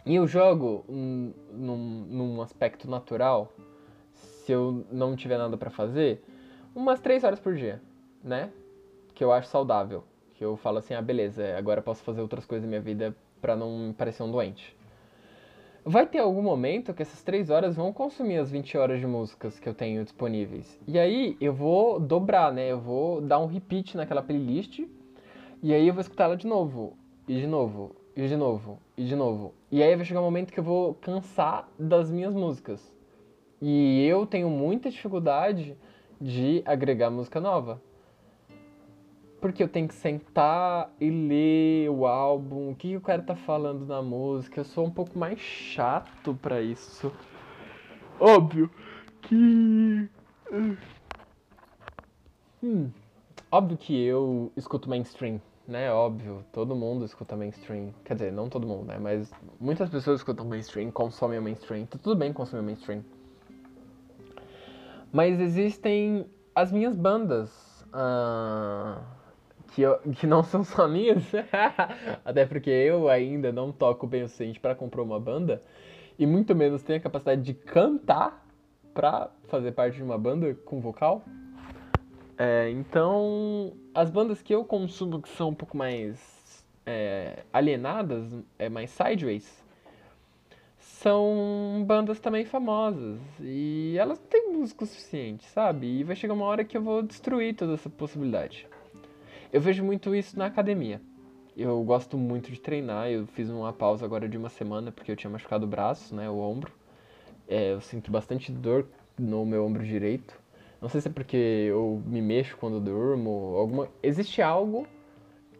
E 0.04 0.16
eu 0.16 0.26
jogo 0.26 0.84
um, 0.90 1.32
num, 1.52 1.78
num 2.10 2.42
aspecto 2.42 2.90
natural, 2.90 3.54
se 4.12 4.52
eu 4.52 4.84
não 4.92 5.16
tiver 5.16 5.38
nada 5.38 5.56
para 5.56 5.70
fazer, 5.70 6.24
umas 6.74 7.00
3 7.00 7.24
horas 7.24 7.40
por 7.40 7.54
dia, 7.54 7.80
né? 8.24 8.50
Que 9.14 9.24
eu 9.24 9.32
acho 9.32 9.48
saudável. 9.50 10.04
Que 10.34 10.44
eu 10.44 10.58
falo 10.58 10.80
assim, 10.80 10.96
ah, 10.96 11.02
beleza, 11.02 11.56
agora 11.56 11.80
posso 11.80 12.02
fazer 12.02 12.22
outras 12.22 12.44
coisas 12.44 12.64
na 12.64 12.70
minha 12.70 12.82
vida 12.82 13.16
para 13.40 13.56
não 13.56 13.94
parecer 13.96 14.24
um 14.24 14.32
doente 14.32 14.79
vai 15.86 16.06
ter 16.06 16.20
algum 16.20 16.42
momento 16.42 16.94
que 16.94 17.02
essas 17.02 17.22
3 17.24 17.50
horas 17.50 17.76
vão 17.76 17.92
consumir 17.94 18.38
as 18.38 18.52
20 18.52 18.78
horas 18.78 19.00
de 19.00 19.08
músicas 19.08 19.60
que 19.60 19.68
eu 19.68 19.74
tenho 19.74 20.04
disponíveis. 20.04 20.80
E 20.88 21.00
aí 21.00 21.38
eu 21.40 21.54
vou 21.54 22.00
dobrar, 22.00 22.52
né? 22.52 22.72
Eu 22.72 22.80
vou 22.80 23.22
dar 23.22 23.40
um 23.40 23.46
repeat 23.46 23.96
naquela 23.96 24.22
playlist. 24.22 24.80
E 25.62 25.74
aí 25.74 25.88
eu 25.88 25.94
vou 25.94 26.02
escutar 26.02 26.26
ela 26.26 26.38
de 26.38 26.48
novo. 26.48 26.98
E 27.28 27.40
de 27.40 27.48
novo. 27.48 27.96
E 28.16 28.28
de 28.28 28.36
novo. 28.36 28.80
E 28.98 29.06
de 29.06 29.16
novo. 29.16 29.54
E 29.72 29.84
aí 29.84 29.96
vai 29.96 30.06
chegar 30.06 30.22
um 30.22 30.26
momento 30.26 30.52
que 30.52 30.60
eu 30.60 30.64
vou 30.64 30.94
cansar 30.96 31.70
das 31.78 32.12
minhas 32.12 32.34
músicas. 32.34 32.96
E 33.62 34.06
eu 34.06 34.26
tenho 34.26 34.50
muita 34.50 34.90
dificuldade 34.90 35.78
de 36.20 36.62
agregar 36.66 37.10
música 37.10 37.40
nova 37.40 37.82
porque 39.42 39.64
eu 39.64 39.68
tenho 39.68 39.88
que 39.88 39.94
sentar 39.94 40.94
e 41.00 41.10
ler 41.10 41.90
o 41.90 42.06
álbum, 42.06 42.72
o 42.72 42.76
que 42.76 42.96
o 42.96 43.02
cara 43.02 43.22
tá 43.22 43.36
falando 43.36 43.86
na 43.86 44.02
música. 44.02 44.60
Eu 44.60 44.66
sou 44.66 44.86
um 44.86 44.92
pouco 44.92 45.18
mais 45.18 45.40
chato 45.40 46.38
para 46.42 46.62
isso. 46.62 47.12
Óbvio 48.20 48.70
que. 49.22 50.10
Hum, 52.62 52.92
óbvio 53.50 53.78
que 53.78 54.04
eu 54.04 54.52
escuto 54.58 54.90
mainstream, 54.90 55.42
né? 55.66 55.90
Óbvio, 55.92 56.44
todo 56.52 56.76
mundo 56.76 57.06
escuta 57.06 57.38
mainstream. 57.38 57.94
Quer 58.04 58.16
dizer, 58.16 58.34
não 58.34 58.50
todo 58.50 58.68
mundo, 58.68 58.86
né? 58.86 58.98
Mas 59.00 59.32
muitas 59.60 59.90
pessoas 59.90 60.20
escutam 60.20 60.46
mainstream, 60.46 60.92
consomem 60.92 61.40
mainstream. 61.40 61.86
Tá 61.86 61.98
tudo 61.98 62.18
bem 62.18 62.34
consumir 62.34 62.64
mainstream. 62.64 63.06
Mas 65.14 65.40
existem 65.40 66.30
as 66.54 66.72
minhas 66.74 66.96
bandas. 66.96 67.70
Uh 67.94 69.19
que, 69.72 69.82
eu, 69.82 70.00
que 70.00 70.28
não 70.28 70.44
são 70.44 70.64
só 70.64 70.88
minhas, 70.88 71.24
até 72.24 72.46
porque 72.46 72.70
eu 72.70 73.10
ainda 73.10 73.52
não 73.52 73.72
toco 73.72 74.08
bem 74.08 74.24
o 74.24 74.28
suficiente 74.28 74.60
para 74.60 74.76
comprar 74.76 75.02
uma 75.02 75.20
banda, 75.20 75.62
e 76.18 76.26
muito 76.26 76.56
menos 76.56 76.84
tenho 76.84 77.00
a 77.00 77.02
capacidade 77.02 77.42
de 77.42 77.54
cantar 77.54 78.46
para 78.94 79.30
fazer 79.48 79.72
parte 79.72 79.96
de 79.96 80.04
uma 80.04 80.18
banda 80.18 80.54
com 80.66 80.80
vocal. 80.80 81.24
É, 82.38 82.70
então, 82.70 83.74
as 83.94 84.10
bandas 84.10 84.42
que 84.42 84.54
eu 84.54 84.64
consumo 84.64 85.22
que 85.22 85.30
são 85.30 85.50
um 85.50 85.54
pouco 85.54 85.76
mais 85.76 86.66
é, 86.86 87.44
alienadas, 87.52 88.34
é 88.58 88.70
mais 88.70 88.90
sideways, 88.90 89.64
são 90.78 91.84
bandas 91.86 92.20
também 92.20 92.46
famosas. 92.46 93.20
E 93.40 93.96
elas 93.98 94.20
têm 94.20 94.52
música 94.52 94.84
o 94.84 94.88
suficiente, 94.88 95.46
sabe? 95.46 95.88
E 95.88 96.04
vai 96.04 96.16
chegar 96.16 96.34
uma 96.34 96.46
hora 96.46 96.64
que 96.64 96.76
eu 96.76 96.82
vou 96.82 97.02
destruir 97.02 97.56
toda 97.56 97.74
essa 97.74 97.90
possibilidade. 97.90 98.68
Eu 99.52 99.60
vejo 99.60 99.84
muito 99.84 100.14
isso 100.14 100.38
na 100.38 100.46
academia. 100.46 101.02
Eu 101.58 101.84
gosto 101.84 102.18
muito 102.18 102.52
de 102.52 102.60
treinar. 102.60 103.10
Eu 103.10 103.26
fiz 103.28 103.50
uma 103.50 103.74
pausa 103.74 104.06
agora 104.06 104.30
de 104.30 104.38
uma 104.38 104.50
semana 104.50 104.92
porque 104.92 105.12
eu 105.12 105.16
tinha 105.16 105.30
machucado 105.30 105.66
o 105.66 105.70
braço, 105.70 106.16
né, 106.16 106.30
o 106.30 106.38
ombro. 106.38 106.72
É, 107.48 107.74
eu 107.74 107.82
sinto 107.82 108.12
bastante 108.12 108.52
dor 108.52 108.88
no 109.18 109.46
meu 109.46 109.66
ombro 109.66 109.84
direito. 109.84 110.40
Não 110.80 110.88
sei 110.88 111.02
se 111.02 111.08
é 111.08 111.12
porque 111.12 111.36
eu 111.36 112.02
me 112.06 112.22
mexo 112.22 112.56
quando 112.58 112.80
durmo. 112.80 113.56
Alguma... 113.58 113.90
Existe 114.04 114.42
algo 114.42 114.88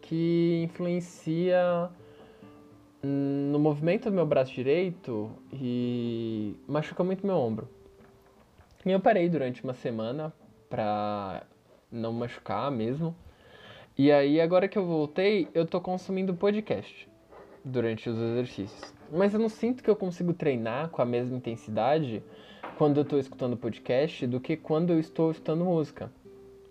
que 0.00 0.62
influencia 0.64 1.90
no 3.02 3.58
movimento 3.58 4.08
do 4.08 4.14
meu 4.14 4.26
braço 4.26 4.52
direito 4.52 5.30
e 5.52 6.54
machuca 6.66 7.02
muito 7.02 7.26
meu 7.26 7.36
ombro. 7.36 7.68
E 8.86 8.90
eu 8.90 9.00
parei 9.00 9.28
durante 9.28 9.62
uma 9.64 9.74
semana 9.74 10.32
pra 10.68 11.42
não 11.90 12.12
machucar 12.12 12.70
mesmo. 12.70 13.14
E 14.02 14.10
aí, 14.10 14.40
agora 14.40 14.66
que 14.66 14.78
eu 14.78 14.86
voltei, 14.86 15.46
eu 15.52 15.66
tô 15.66 15.78
consumindo 15.78 16.32
podcast 16.32 17.06
durante 17.62 18.08
os 18.08 18.18
exercícios. 18.18 18.94
Mas 19.12 19.34
eu 19.34 19.38
não 19.38 19.50
sinto 19.50 19.84
que 19.84 19.90
eu 19.90 19.94
consigo 19.94 20.32
treinar 20.32 20.88
com 20.88 21.02
a 21.02 21.04
mesma 21.04 21.36
intensidade 21.36 22.22
quando 22.78 22.96
eu 22.96 23.04
tô 23.04 23.18
escutando 23.18 23.58
podcast 23.58 24.26
do 24.26 24.40
que 24.40 24.56
quando 24.56 24.94
eu 24.94 24.98
estou 24.98 25.30
escutando 25.30 25.66
música. 25.66 26.10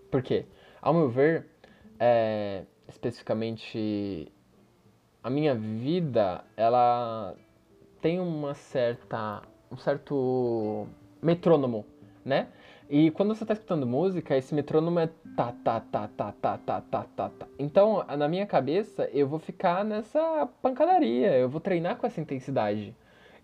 Por 0.10 0.24
quê? 0.24 0.48
Ao 0.82 0.92
meu 0.92 1.08
ver, 1.08 1.46
é, 2.00 2.64
especificamente 2.88 4.28
a 5.22 5.30
minha 5.30 5.54
vida, 5.54 6.44
ela 6.58 7.36
tem 8.02 8.20
uma 8.20 8.56
certa 8.56 9.44
um 9.72 9.78
certo 9.78 10.88
metrônomo, 11.22 11.86
né? 12.26 12.48
E 12.90 13.12
quando 13.12 13.36
você 13.36 13.44
está 13.44 13.54
escutando 13.54 13.86
música, 13.86 14.36
esse 14.36 14.56
metrônomo 14.56 15.00
é 15.00 15.08
tá, 15.36 15.54
tá, 15.64 15.80
tá, 15.80 16.08
tá, 16.08 16.32
tá, 16.32 16.58
tá, 16.58 16.82
tá, 16.82 17.06
tá, 17.16 17.30
tá. 17.30 17.48
Então, 17.60 18.04
na 18.18 18.28
minha 18.28 18.48
cabeça, 18.48 19.08
eu 19.14 19.28
vou 19.28 19.38
ficar 19.38 19.86
nessa 19.86 20.50
pancadaria, 20.60 21.38
eu 21.38 21.48
vou 21.48 21.62
treinar 21.62 21.98
com 21.98 22.08
essa 22.08 22.20
intensidade. 22.20 22.96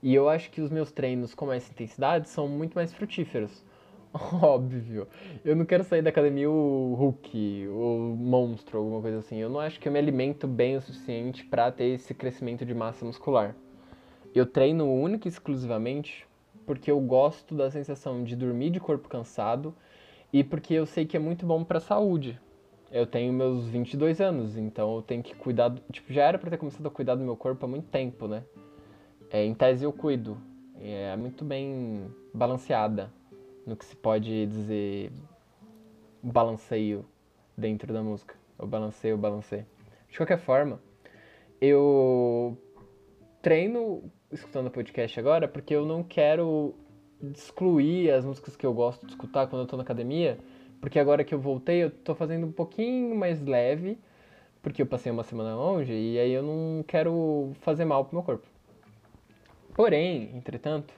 E 0.01 0.15
eu 0.15 0.27
acho 0.27 0.49
que 0.49 0.61
os 0.61 0.71
meus 0.71 0.91
treinos 0.91 1.35
com 1.35 1.53
essa 1.53 1.71
intensidade 1.71 2.27
são 2.27 2.47
muito 2.47 2.73
mais 2.73 2.91
frutíferos. 2.91 3.63
Óbvio. 4.41 5.07
Eu 5.43 5.55
não 5.55 5.63
quero 5.63 5.83
sair 5.83 6.01
da 6.01 6.09
academia 6.09 6.49
o 6.49 6.95
Hulk, 6.95 7.67
o 7.67 8.15
monstro, 8.17 8.79
alguma 8.79 8.99
coisa 8.99 9.19
assim. 9.19 9.37
Eu 9.37 9.49
não 9.49 9.59
acho 9.59 9.79
que 9.79 9.87
eu 9.87 9.91
me 9.91 9.99
alimento 9.99 10.47
bem 10.47 10.75
o 10.75 10.81
suficiente 10.81 11.45
para 11.45 11.71
ter 11.71 11.85
esse 11.85 12.15
crescimento 12.15 12.65
de 12.65 12.73
massa 12.73 13.05
muscular. 13.05 13.55
Eu 14.33 14.47
treino 14.47 14.91
única 14.91 15.27
e 15.27 15.29
exclusivamente 15.29 16.24
porque 16.65 16.89
eu 16.89 16.99
gosto 16.99 17.55
da 17.55 17.69
sensação 17.69 18.23
de 18.23 18.35
dormir 18.35 18.69
de 18.69 18.79
corpo 18.79 19.07
cansado 19.07 19.73
e 20.31 20.43
porque 20.43 20.73
eu 20.73 20.85
sei 20.85 21.05
que 21.05 21.15
é 21.15 21.19
muito 21.19 21.45
bom 21.45 21.63
para 21.63 21.77
a 21.77 21.81
saúde. 21.81 22.39
Eu 22.91 23.05
tenho 23.05 23.33
meus 23.33 23.67
22 23.67 24.21
anos, 24.21 24.57
então 24.57 24.95
eu 24.95 25.01
tenho 25.01 25.23
que 25.23 25.35
cuidar. 25.35 25.69
Do, 25.69 25.81
tipo, 25.91 26.13
já 26.13 26.23
era 26.23 26.37
para 26.37 26.49
ter 26.49 26.57
começado 26.57 26.87
a 26.87 26.91
cuidar 26.91 27.15
do 27.15 27.23
meu 27.23 27.35
corpo 27.35 27.65
há 27.65 27.69
muito 27.69 27.87
tempo, 27.87 28.27
né? 28.27 28.43
É, 29.29 29.43
em 29.43 29.53
tese 29.53 29.83
eu 29.83 29.91
cuido. 29.91 30.37
É 30.79 31.15
muito 31.15 31.43
bem 31.43 32.05
balanceada 32.33 33.11
no 33.65 33.75
que 33.75 33.85
se 33.85 33.95
pode 33.95 34.45
dizer 34.45 35.11
balanceio 36.21 37.05
dentro 37.57 37.93
da 37.93 38.03
música. 38.03 38.35
Eu 38.57 38.67
balancei, 38.67 39.11
eu 39.11 39.17
balancei. 39.17 39.65
De 40.09 40.17
qualquer 40.17 40.37
forma, 40.37 40.79
eu 41.59 42.57
treino 43.41 44.11
escutando 44.35 44.69
podcast 44.69 45.19
agora 45.19 45.47
porque 45.47 45.73
eu 45.73 45.85
não 45.85 46.03
quero 46.03 46.75
excluir 47.33 48.11
as 48.11 48.25
músicas 48.25 48.55
que 48.55 48.65
eu 48.65 48.73
gosto 48.73 49.05
de 49.05 49.13
escutar 49.13 49.47
quando 49.47 49.63
eu 49.63 49.67
tô 49.67 49.77
na 49.77 49.83
academia, 49.83 50.37
porque 50.79 50.99
agora 50.99 51.23
que 51.23 51.33
eu 51.33 51.39
voltei 51.39 51.83
eu 51.83 51.89
tô 51.89 52.13
fazendo 52.13 52.45
um 52.45 52.51
pouquinho 52.51 53.15
mais 53.15 53.41
leve, 53.41 53.97
porque 54.61 54.81
eu 54.81 54.85
passei 54.85 55.11
uma 55.11 55.23
semana 55.23 55.55
longe 55.55 55.93
e 55.93 56.19
aí 56.19 56.31
eu 56.31 56.43
não 56.43 56.83
quero 56.83 57.51
fazer 57.61 57.85
mal 57.85 58.05
pro 58.05 58.15
meu 58.15 58.23
corpo. 58.23 58.45
Porém, 59.73 60.31
entretanto, 60.35 60.93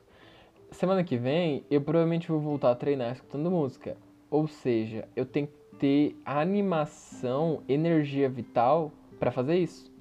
semana 0.71 1.03
que 1.03 1.17
vem 1.17 1.63
eu 1.69 1.81
provavelmente 1.81 2.27
vou 2.27 2.39
voltar 2.39 2.71
a 2.71 2.75
treinar 2.75 3.13
escutando 3.13 3.49
música. 3.49 3.95
Ou 4.29 4.47
seja, 4.47 5.07
eu 5.15 5.25
tenho 5.25 5.47
que 5.47 5.77
ter 5.77 6.15
animação, 6.25 7.63
energia 7.67 8.27
vital 8.27 8.91
para 9.19 9.31
fazer 9.31 9.57
isso. 9.57 9.96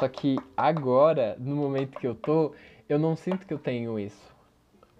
Só 0.00 0.08
que 0.08 0.38
agora, 0.56 1.36
no 1.38 1.54
momento 1.54 1.98
que 1.98 2.06
eu 2.06 2.14
tô, 2.14 2.54
eu 2.88 2.98
não 2.98 3.14
sinto 3.14 3.46
que 3.46 3.52
eu 3.52 3.58
tenho 3.58 3.98
isso. 3.98 4.34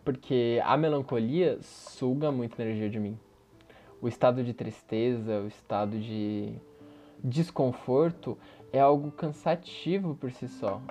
Porque 0.04 0.60
a 0.62 0.76
melancolia 0.76 1.56
suga 1.62 2.30
muita 2.30 2.60
energia 2.60 2.90
de 2.90 3.00
mim. 3.00 3.18
O 4.02 4.08
estado 4.08 4.44
de 4.44 4.52
tristeza, 4.52 5.40
o 5.40 5.46
estado 5.46 5.98
de 5.98 6.52
desconforto 7.24 8.36
é 8.70 8.78
algo 8.78 9.10
cansativo 9.10 10.14
por 10.16 10.30
si 10.32 10.46
só. 10.46 10.82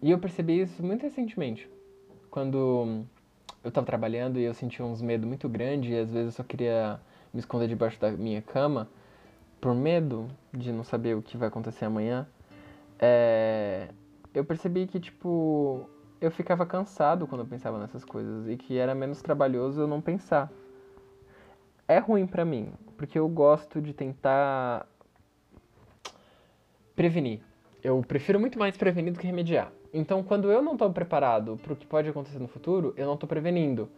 E 0.00 0.10
eu 0.10 0.18
percebi 0.18 0.62
isso 0.62 0.82
muito 0.82 1.02
recentemente. 1.02 1.68
Quando 2.30 3.04
eu 3.62 3.70
tava 3.70 3.86
trabalhando 3.86 4.38
e 4.38 4.44
eu 4.44 4.54
sentia 4.54 4.86
uns 4.86 5.02
medos 5.02 5.28
muito 5.28 5.50
grandes 5.50 5.92
e 5.92 5.98
às 5.98 6.10
vezes 6.10 6.26
eu 6.28 6.32
só 6.32 6.42
queria 6.42 6.98
me 7.30 7.40
esconder 7.40 7.68
debaixo 7.68 8.00
da 8.00 8.10
minha 8.10 8.40
cama 8.40 8.88
por 9.60 9.74
medo 9.74 10.28
de 10.50 10.72
não 10.72 10.82
saber 10.82 11.14
o 11.14 11.20
que 11.20 11.36
vai 11.36 11.48
acontecer 11.48 11.84
amanhã 11.84 12.26
é, 12.98 13.88
eu 14.32 14.44
percebi 14.44 14.86
que, 14.86 14.98
tipo, 14.98 15.88
eu 16.20 16.30
ficava 16.30 16.64
cansado 16.64 17.26
quando 17.26 17.42
eu 17.42 17.46
pensava 17.46 17.78
nessas 17.78 18.04
coisas 18.04 18.48
e 18.48 18.56
que 18.56 18.78
era 18.78 18.94
menos 18.94 19.20
trabalhoso 19.20 19.80
eu 19.80 19.86
não 19.86 20.00
pensar. 20.00 20.50
É 21.86 21.98
ruim 21.98 22.26
para 22.26 22.44
mim, 22.44 22.72
porque 22.96 23.18
eu 23.18 23.28
gosto 23.28 23.80
de 23.80 23.92
tentar 23.92 24.88
prevenir. 26.96 27.40
Eu 27.82 28.02
prefiro 28.02 28.40
muito 28.40 28.58
mais 28.58 28.76
prevenir 28.76 29.12
do 29.12 29.18
que 29.18 29.26
remediar. 29.26 29.70
Então, 29.92 30.22
quando 30.22 30.50
eu 30.50 30.62
não 30.62 30.76
tô 30.76 30.90
preparado 30.90 31.58
para 31.62 31.74
o 31.74 31.76
que 31.76 31.86
pode 31.86 32.08
acontecer 32.08 32.38
no 32.38 32.48
futuro, 32.48 32.94
eu 32.96 33.06
não 33.06 33.16
tô 33.16 33.26
prevenindo. 33.26 33.88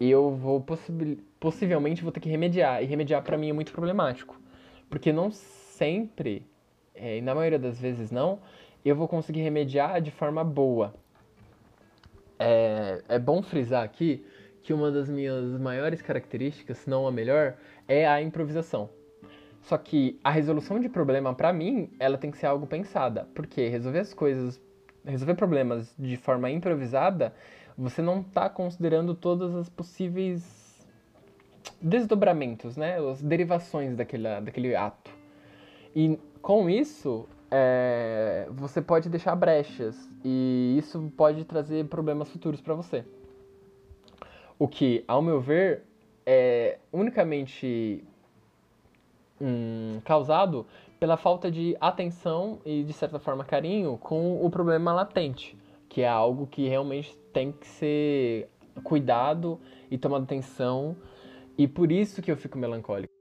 E 0.00 0.08
eu 0.08 0.30
vou 0.30 0.64
possivelmente 1.40 2.02
vou 2.02 2.12
ter 2.12 2.20
que 2.20 2.28
remediar. 2.28 2.82
E 2.82 2.86
remediar 2.86 3.22
para 3.22 3.36
mim 3.36 3.50
é 3.50 3.52
muito 3.52 3.72
problemático. 3.72 4.40
Porque 4.88 5.12
não 5.12 5.30
sempre 5.32 6.46
é, 7.00 7.18
e 7.18 7.20
na 7.20 7.34
maioria 7.34 7.58
das 7.58 7.80
vezes 7.80 8.10
não, 8.10 8.38
eu 8.84 8.94
vou 8.94 9.08
conseguir 9.08 9.40
remediar 9.40 10.00
de 10.00 10.10
forma 10.10 10.44
boa. 10.44 10.94
É, 12.38 13.02
é 13.08 13.18
bom 13.18 13.42
frisar 13.42 13.82
aqui 13.82 14.24
que 14.62 14.72
uma 14.72 14.90
das 14.90 15.08
minhas 15.08 15.58
maiores 15.58 16.02
características, 16.02 16.78
se 16.78 16.90
não 16.90 17.06
a 17.06 17.12
melhor, 17.12 17.54
é 17.86 18.06
a 18.06 18.20
improvisação. 18.20 18.90
Só 19.62 19.76
que 19.76 20.18
a 20.22 20.30
resolução 20.30 20.78
de 20.80 20.88
problema, 20.88 21.34
para 21.34 21.52
mim, 21.52 21.90
ela 21.98 22.16
tem 22.16 22.30
que 22.30 22.38
ser 22.38 22.46
algo 22.46 22.66
pensada. 22.66 23.28
Porque 23.34 23.68
resolver 23.68 24.00
as 24.00 24.14
coisas, 24.14 24.60
resolver 25.04 25.34
problemas 25.34 25.94
de 25.98 26.16
forma 26.16 26.50
improvisada, 26.50 27.34
você 27.76 28.00
não 28.02 28.20
está 28.20 28.48
considerando 28.48 29.14
todas 29.14 29.54
as 29.54 29.68
possíveis 29.68 30.86
desdobramentos, 31.80 32.76
né? 32.76 32.98
As 32.98 33.22
derivações 33.22 33.96
daquele, 33.96 34.40
daquele 34.40 34.74
ato. 34.74 35.10
E 35.94 36.18
com 36.48 36.70
isso, 36.70 37.28
é, 37.50 38.48
você 38.50 38.80
pode 38.80 39.10
deixar 39.10 39.36
brechas 39.36 40.08
e 40.24 40.76
isso 40.78 41.12
pode 41.14 41.44
trazer 41.44 41.86
problemas 41.88 42.30
futuros 42.30 42.58
para 42.58 42.72
você. 42.72 43.04
O 44.58 44.66
que, 44.66 45.04
ao 45.06 45.20
meu 45.20 45.42
ver, 45.42 45.82
é 46.24 46.78
unicamente 46.90 48.02
hum, 49.38 50.00
causado 50.06 50.64
pela 50.98 51.18
falta 51.18 51.50
de 51.50 51.76
atenção 51.78 52.60
e, 52.64 52.82
de 52.82 52.94
certa 52.94 53.18
forma, 53.18 53.44
carinho 53.44 53.98
com 53.98 54.42
o 54.42 54.48
problema 54.48 54.90
latente, 54.94 55.54
que 55.86 56.00
é 56.00 56.08
algo 56.08 56.46
que 56.46 56.66
realmente 56.66 57.14
tem 57.30 57.52
que 57.52 57.66
ser 57.66 58.48
cuidado 58.82 59.60
e 59.90 59.98
tomado 59.98 60.22
atenção, 60.22 60.96
e 61.58 61.68
por 61.68 61.92
isso 61.92 62.22
que 62.22 62.32
eu 62.32 62.38
fico 62.38 62.56
melancólico. 62.56 63.17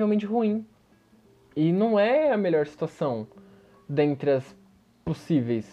Terrivelmente 0.00 0.24
ruim. 0.24 0.66
E 1.54 1.72
não 1.72 1.98
é 1.98 2.32
a 2.32 2.36
melhor 2.36 2.66
situação 2.66 3.26
dentre 3.88 4.30
as 4.30 4.56
possíveis. 5.04 5.68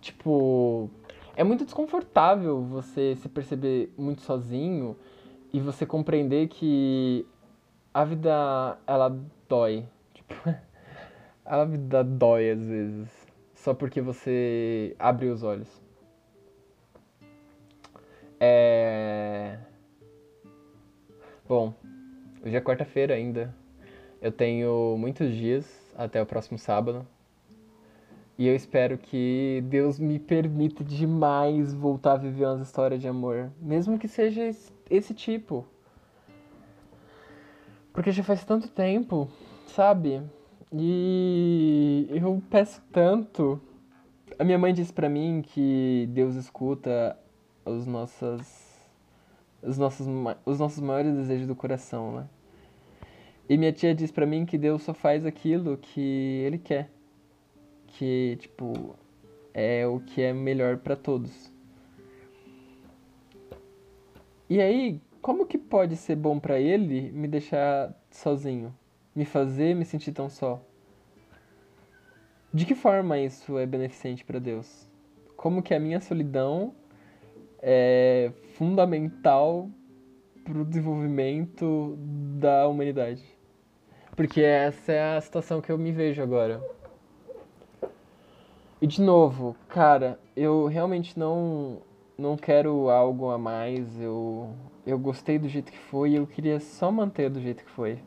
Tipo, 0.00 0.88
é 1.36 1.44
muito 1.44 1.64
desconfortável 1.64 2.62
você 2.62 3.14
se 3.16 3.28
perceber 3.28 3.92
muito 3.96 4.22
sozinho 4.22 4.96
e 5.52 5.60
você 5.60 5.84
compreender 5.84 6.48
que 6.48 7.26
a 7.92 8.04
vida 8.04 8.78
ela 8.86 9.14
dói. 9.48 9.86
Tipo, 10.14 10.34
a 11.44 11.64
vida 11.64 12.02
dói 12.02 12.50
às 12.50 12.66
vezes, 12.66 13.26
só 13.54 13.74
porque 13.74 14.00
você 14.00 14.94
abre 14.98 15.28
os 15.28 15.42
olhos. 15.42 15.82
É 18.40 19.58
Bom, 21.46 21.74
Hoje 22.44 22.56
é 22.56 22.60
quarta-feira 22.60 23.14
ainda. 23.14 23.54
Eu 24.20 24.30
tenho 24.30 24.96
muitos 24.98 25.34
dias 25.34 25.64
até 25.96 26.20
o 26.20 26.26
próximo 26.26 26.58
sábado. 26.58 27.06
E 28.36 28.46
eu 28.46 28.54
espero 28.54 28.98
que 28.98 29.64
Deus 29.66 29.98
me 29.98 30.18
permita 30.18 30.84
demais 30.84 31.72
voltar 31.72 32.12
a 32.12 32.16
viver 32.16 32.44
umas 32.44 32.60
histórias 32.60 33.00
de 33.00 33.08
amor. 33.08 33.50
Mesmo 33.58 33.98
que 33.98 34.06
seja 34.06 34.42
esse 34.90 35.14
tipo. 35.14 35.64
Porque 37.94 38.12
já 38.12 38.22
faz 38.22 38.44
tanto 38.44 38.68
tempo, 38.68 39.26
sabe? 39.68 40.20
E 40.70 42.06
eu 42.10 42.42
peço 42.50 42.82
tanto. 42.92 43.58
A 44.38 44.44
minha 44.44 44.58
mãe 44.58 44.74
disse 44.74 44.92
para 44.92 45.08
mim 45.08 45.40
que 45.42 46.06
Deus 46.12 46.34
escuta 46.34 47.16
os 47.64 47.86
nossos 47.86 48.74
os 49.66 49.78
nossos, 49.78 50.06
os 50.44 50.58
nossos 50.58 50.80
maiores 50.80 51.14
desejos 51.14 51.46
do 51.46 51.56
coração, 51.56 52.16
né? 52.16 52.28
E 53.48 53.56
minha 53.58 53.72
tia 53.72 53.94
diz 53.94 54.10
para 54.10 54.26
mim 54.26 54.46
que 54.46 54.56
Deus 54.56 54.82
só 54.82 54.94
faz 54.94 55.26
aquilo 55.26 55.76
que 55.76 56.42
ele 56.46 56.58
quer. 56.58 56.90
Que, 57.86 58.36
tipo, 58.40 58.96
é 59.52 59.86
o 59.86 60.00
que 60.00 60.22
é 60.22 60.32
melhor 60.32 60.78
para 60.78 60.96
todos. 60.96 61.52
E 64.48 64.60
aí, 64.60 65.00
como 65.20 65.46
que 65.46 65.58
pode 65.58 65.96
ser 65.96 66.16
bom 66.16 66.38
para 66.38 66.58
ele 66.58 67.10
me 67.12 67.28
deixar 67.28 67.94
sozinho? 68.10 68.74
Me 69.14 69.24
fazer 69.24 69.74
me 69.74 69.84
sentir 69.84 70.12
tão 70.12 70.28
só? 70.28 70.60
De 72.52 72.64
que 72.64 72.74
forma 72.74 73.18
isso 73.18 73.58
é 73.58 73.66
beneficente 73.66 74.24
para 74.24 74.38
Deus? 74.38 74.88
Como 75.36 75.62
que 75.62 75.74
a 75.74 75.80
minha 75.80 76.00
solidão 76.00 76.74
é 77.60 78.30
fundamental 78.54 79.70
para 80.44 80.58
o 80.58 80.64
desenvolvimento 80.64 81.96
da 82.38 82.68
humanidade. 82.68 83.24
Porque 84.16 84.40
essa 84.40 84.92
é 84.92 85.16
a 85.16 85.20
situação 85.20 85.60
que 85.60 85.70
eu 85.70 85.78
me 85.78 85.90
vejo 85.90 86.22
agora. 86.22 86.62
E 88.80 88.86
de 88.86 89.00
novo, 89.00 89.56
cara, 89.68 90.18
eu 90.36 90.66
realmente 90.66 91.18
não 91.18 91.82
não 92.16 92.36
quero 92.36 92.90
algo 92.90 93.30
a 93.30 93.38
mais. 93.38 94.00
Eu 94.00 94.54
eu 94.86 94.98
gostei 94.98 95.38
do 95.38 95.48
jeito 95.48 95.72
que 95.72 95.78
foi 95.78 96.10
e 96.10 96.16
eu 96.16 96.26
queria 96.26 96.60
só 96.60 96.90
manter 96.92 97.30
do 97.30 97.40
jeito 97.40 97.64
que 97.64 97.70
foi. 97.70 97.98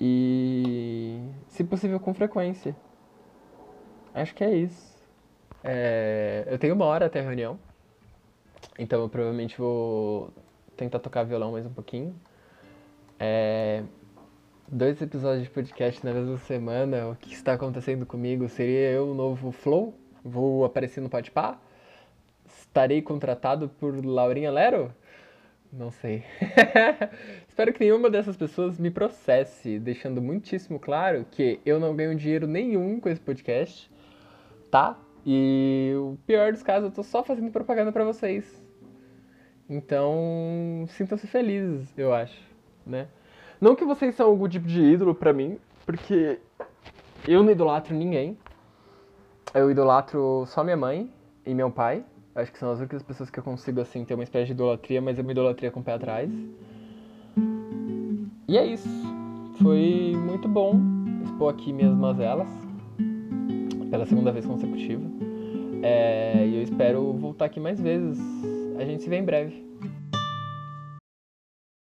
E 0.00 1.20
se 1.48 1.62
possível 1.64 2.00
com 2.00 2.12
frequência. 2.14 2.74
Acho 4.14 4.34
que 4.34 4.42
é 4.42 4.54
isso. 4.54 4.98
É, 5.62 6.46
eu 6.50 6.58
tenho 6.58 6.74
uma 6.74 6.84
hora 6.86 7.06
até 7.06 7.20
a 7.20 7.22
reunião. 7.22 7.58
Então 8.78 9.00
eu 9.02 9.08
provavelmente 9.08 9.58
vou 9.58 10.32
tentar 10.76 10.98
tocar 10.98 11.22
violão 11.24 11.52
mais 11.52 11.66
um 11.66 11.72
pouquinho. 11.72 12.14
Dois 14.80 15.02
episódios 15.02 15.42
de 15.42 15.50
podcast 15.50 16.02
na 16.02 16.10
mesma 16.10 16.38
semana, 16.38 17.08
o 17.08 17.14
que 17.14 17.34
está 17.34 17.52
acontecendo 17.52 18.06
comigo? 18.06 18.48
Seria 18.48 18.92
eu 18.92 19.10
o 19.10 19.14
novo 19.14 19.52
Flow? 19.52 19.94
Vou 20.24 20.64
aparecer 20.64 21.02
no 21.02 21.10
Podpah? 21.10 21.60
Estarei 22.46 23.02
contratado 23.02 23.68
por 23.68 24.02
Laurinha 24.02 24.50
Lero? 24.50 24.90
Não 25.70 25.90
sei. 25.90 26.24
Espero 27.46 27.74
que 27.74 27.80
nenhuma 27.80 28.08
dessas 28.08 28.38
pessoas 28.38 28.78
me 28.78 28.90
processe, 28.90 29.78
deixando 29.78 30.22
muitíssimo 30.22 30.80
claro 30.80 31.26
que 31.30 31.60
eu 31.66 31.78
não 31.78 31.94
ganho 31.94 32.14
dinheiro 32.14 32.46
nenhum 32.46 32.98
com 33.00 33.10
esse 33.10 33.20
podcast, 33.20 33.90
tá? 34.70 34.98
E 35.26 35.92
o 35.94 36.16
pior 36.26 36.52
dos 36.52 36.62
casos, 36.62 36.88
eu 36.88 36.94
tô 36.94 37.02
só 37.02 37.22
fazendo 37.22 37.50
propaganda 37.50 37.92
para 37.92 38.06
vocês. 38.06 38.66
Então, 39.68 40.86
sintam-se 40.88 41.26
felizes, 41.26 41.92
eu 41.98 42.14
acho, 42.14 42.40
né? 42.86 43.08
Não 43.60 43.76
que 43.76 43.84
vocês 43.84 44.14
são 44.14 44.26
algum 44.26 44.48
tipo 44.48 44.66
de 44.66 44.80
ídolo 44.80 45.14
para 45.14 45.32
mim, 45.34 45.58
porque 45.84 46.38
eu 47.28 47.42
não 47.42 47.52
idolatro 47.52 47.94
ninguém. 47.94 48.38
Eu 49.52 49.70
idolatro 49.70 50.44
só 50.46 50.64
minha 50.64 50.76
mãe 50.76 51.10
e 51.44 51.52
meu 51.52 51.70
pai. 51.70 52.02
Acho 52.34 52.50
que 52.50 52.58
são 52.58 52.70
as 52.70 52.78
únicas 52.78 53.02
pessoas 53.02 53.28
que 53.28 53.38
eu 53.38 53.42
consigo, 53.44 53.80
assim, 53.80 54.04
ter 54.04 54.14
uma 54.14 54.22
espécie 54.22 54.46
de 54.46 54.52
idolatria, 54.52 55.02
mas 55.02 55.18
é 55.18 55.22
uma 55.22 55.32
idolatria 55.32 55.70
com 55.70 55.80
o 55.80 55.82
pé 55.82 55.92
atrás. 55.92 56.30
E 58.48 58.56
é 58.56 58.64
isso. 58.64 58.88
Foi 59.60 60.14
muito 60.16 60.48
bom 60.48 60.80
expor 61.22 61.52
aqui 61.52 61.70
minhas 61.70 61.94
mazelas 61.94 62.48
pela 63.90 64.06
segunda 64.06 64.32
vez 64.32 64.46
consecutiva. 64.46 65.04
É, 65.82 66.46
e 66.46 66.56
eu 66.56 66.62
espero 66.62 67.12
voltar 67.12 67.44
aqui 67.46 67.60
mais 67.60 67.78
vezes. 67.78 68.18
A 68.78 68.84
gente 68.86 69.02
se 69.02 69.10
vê 69.10 69.16
em 69.16 69.24
breve. 69.24 69.69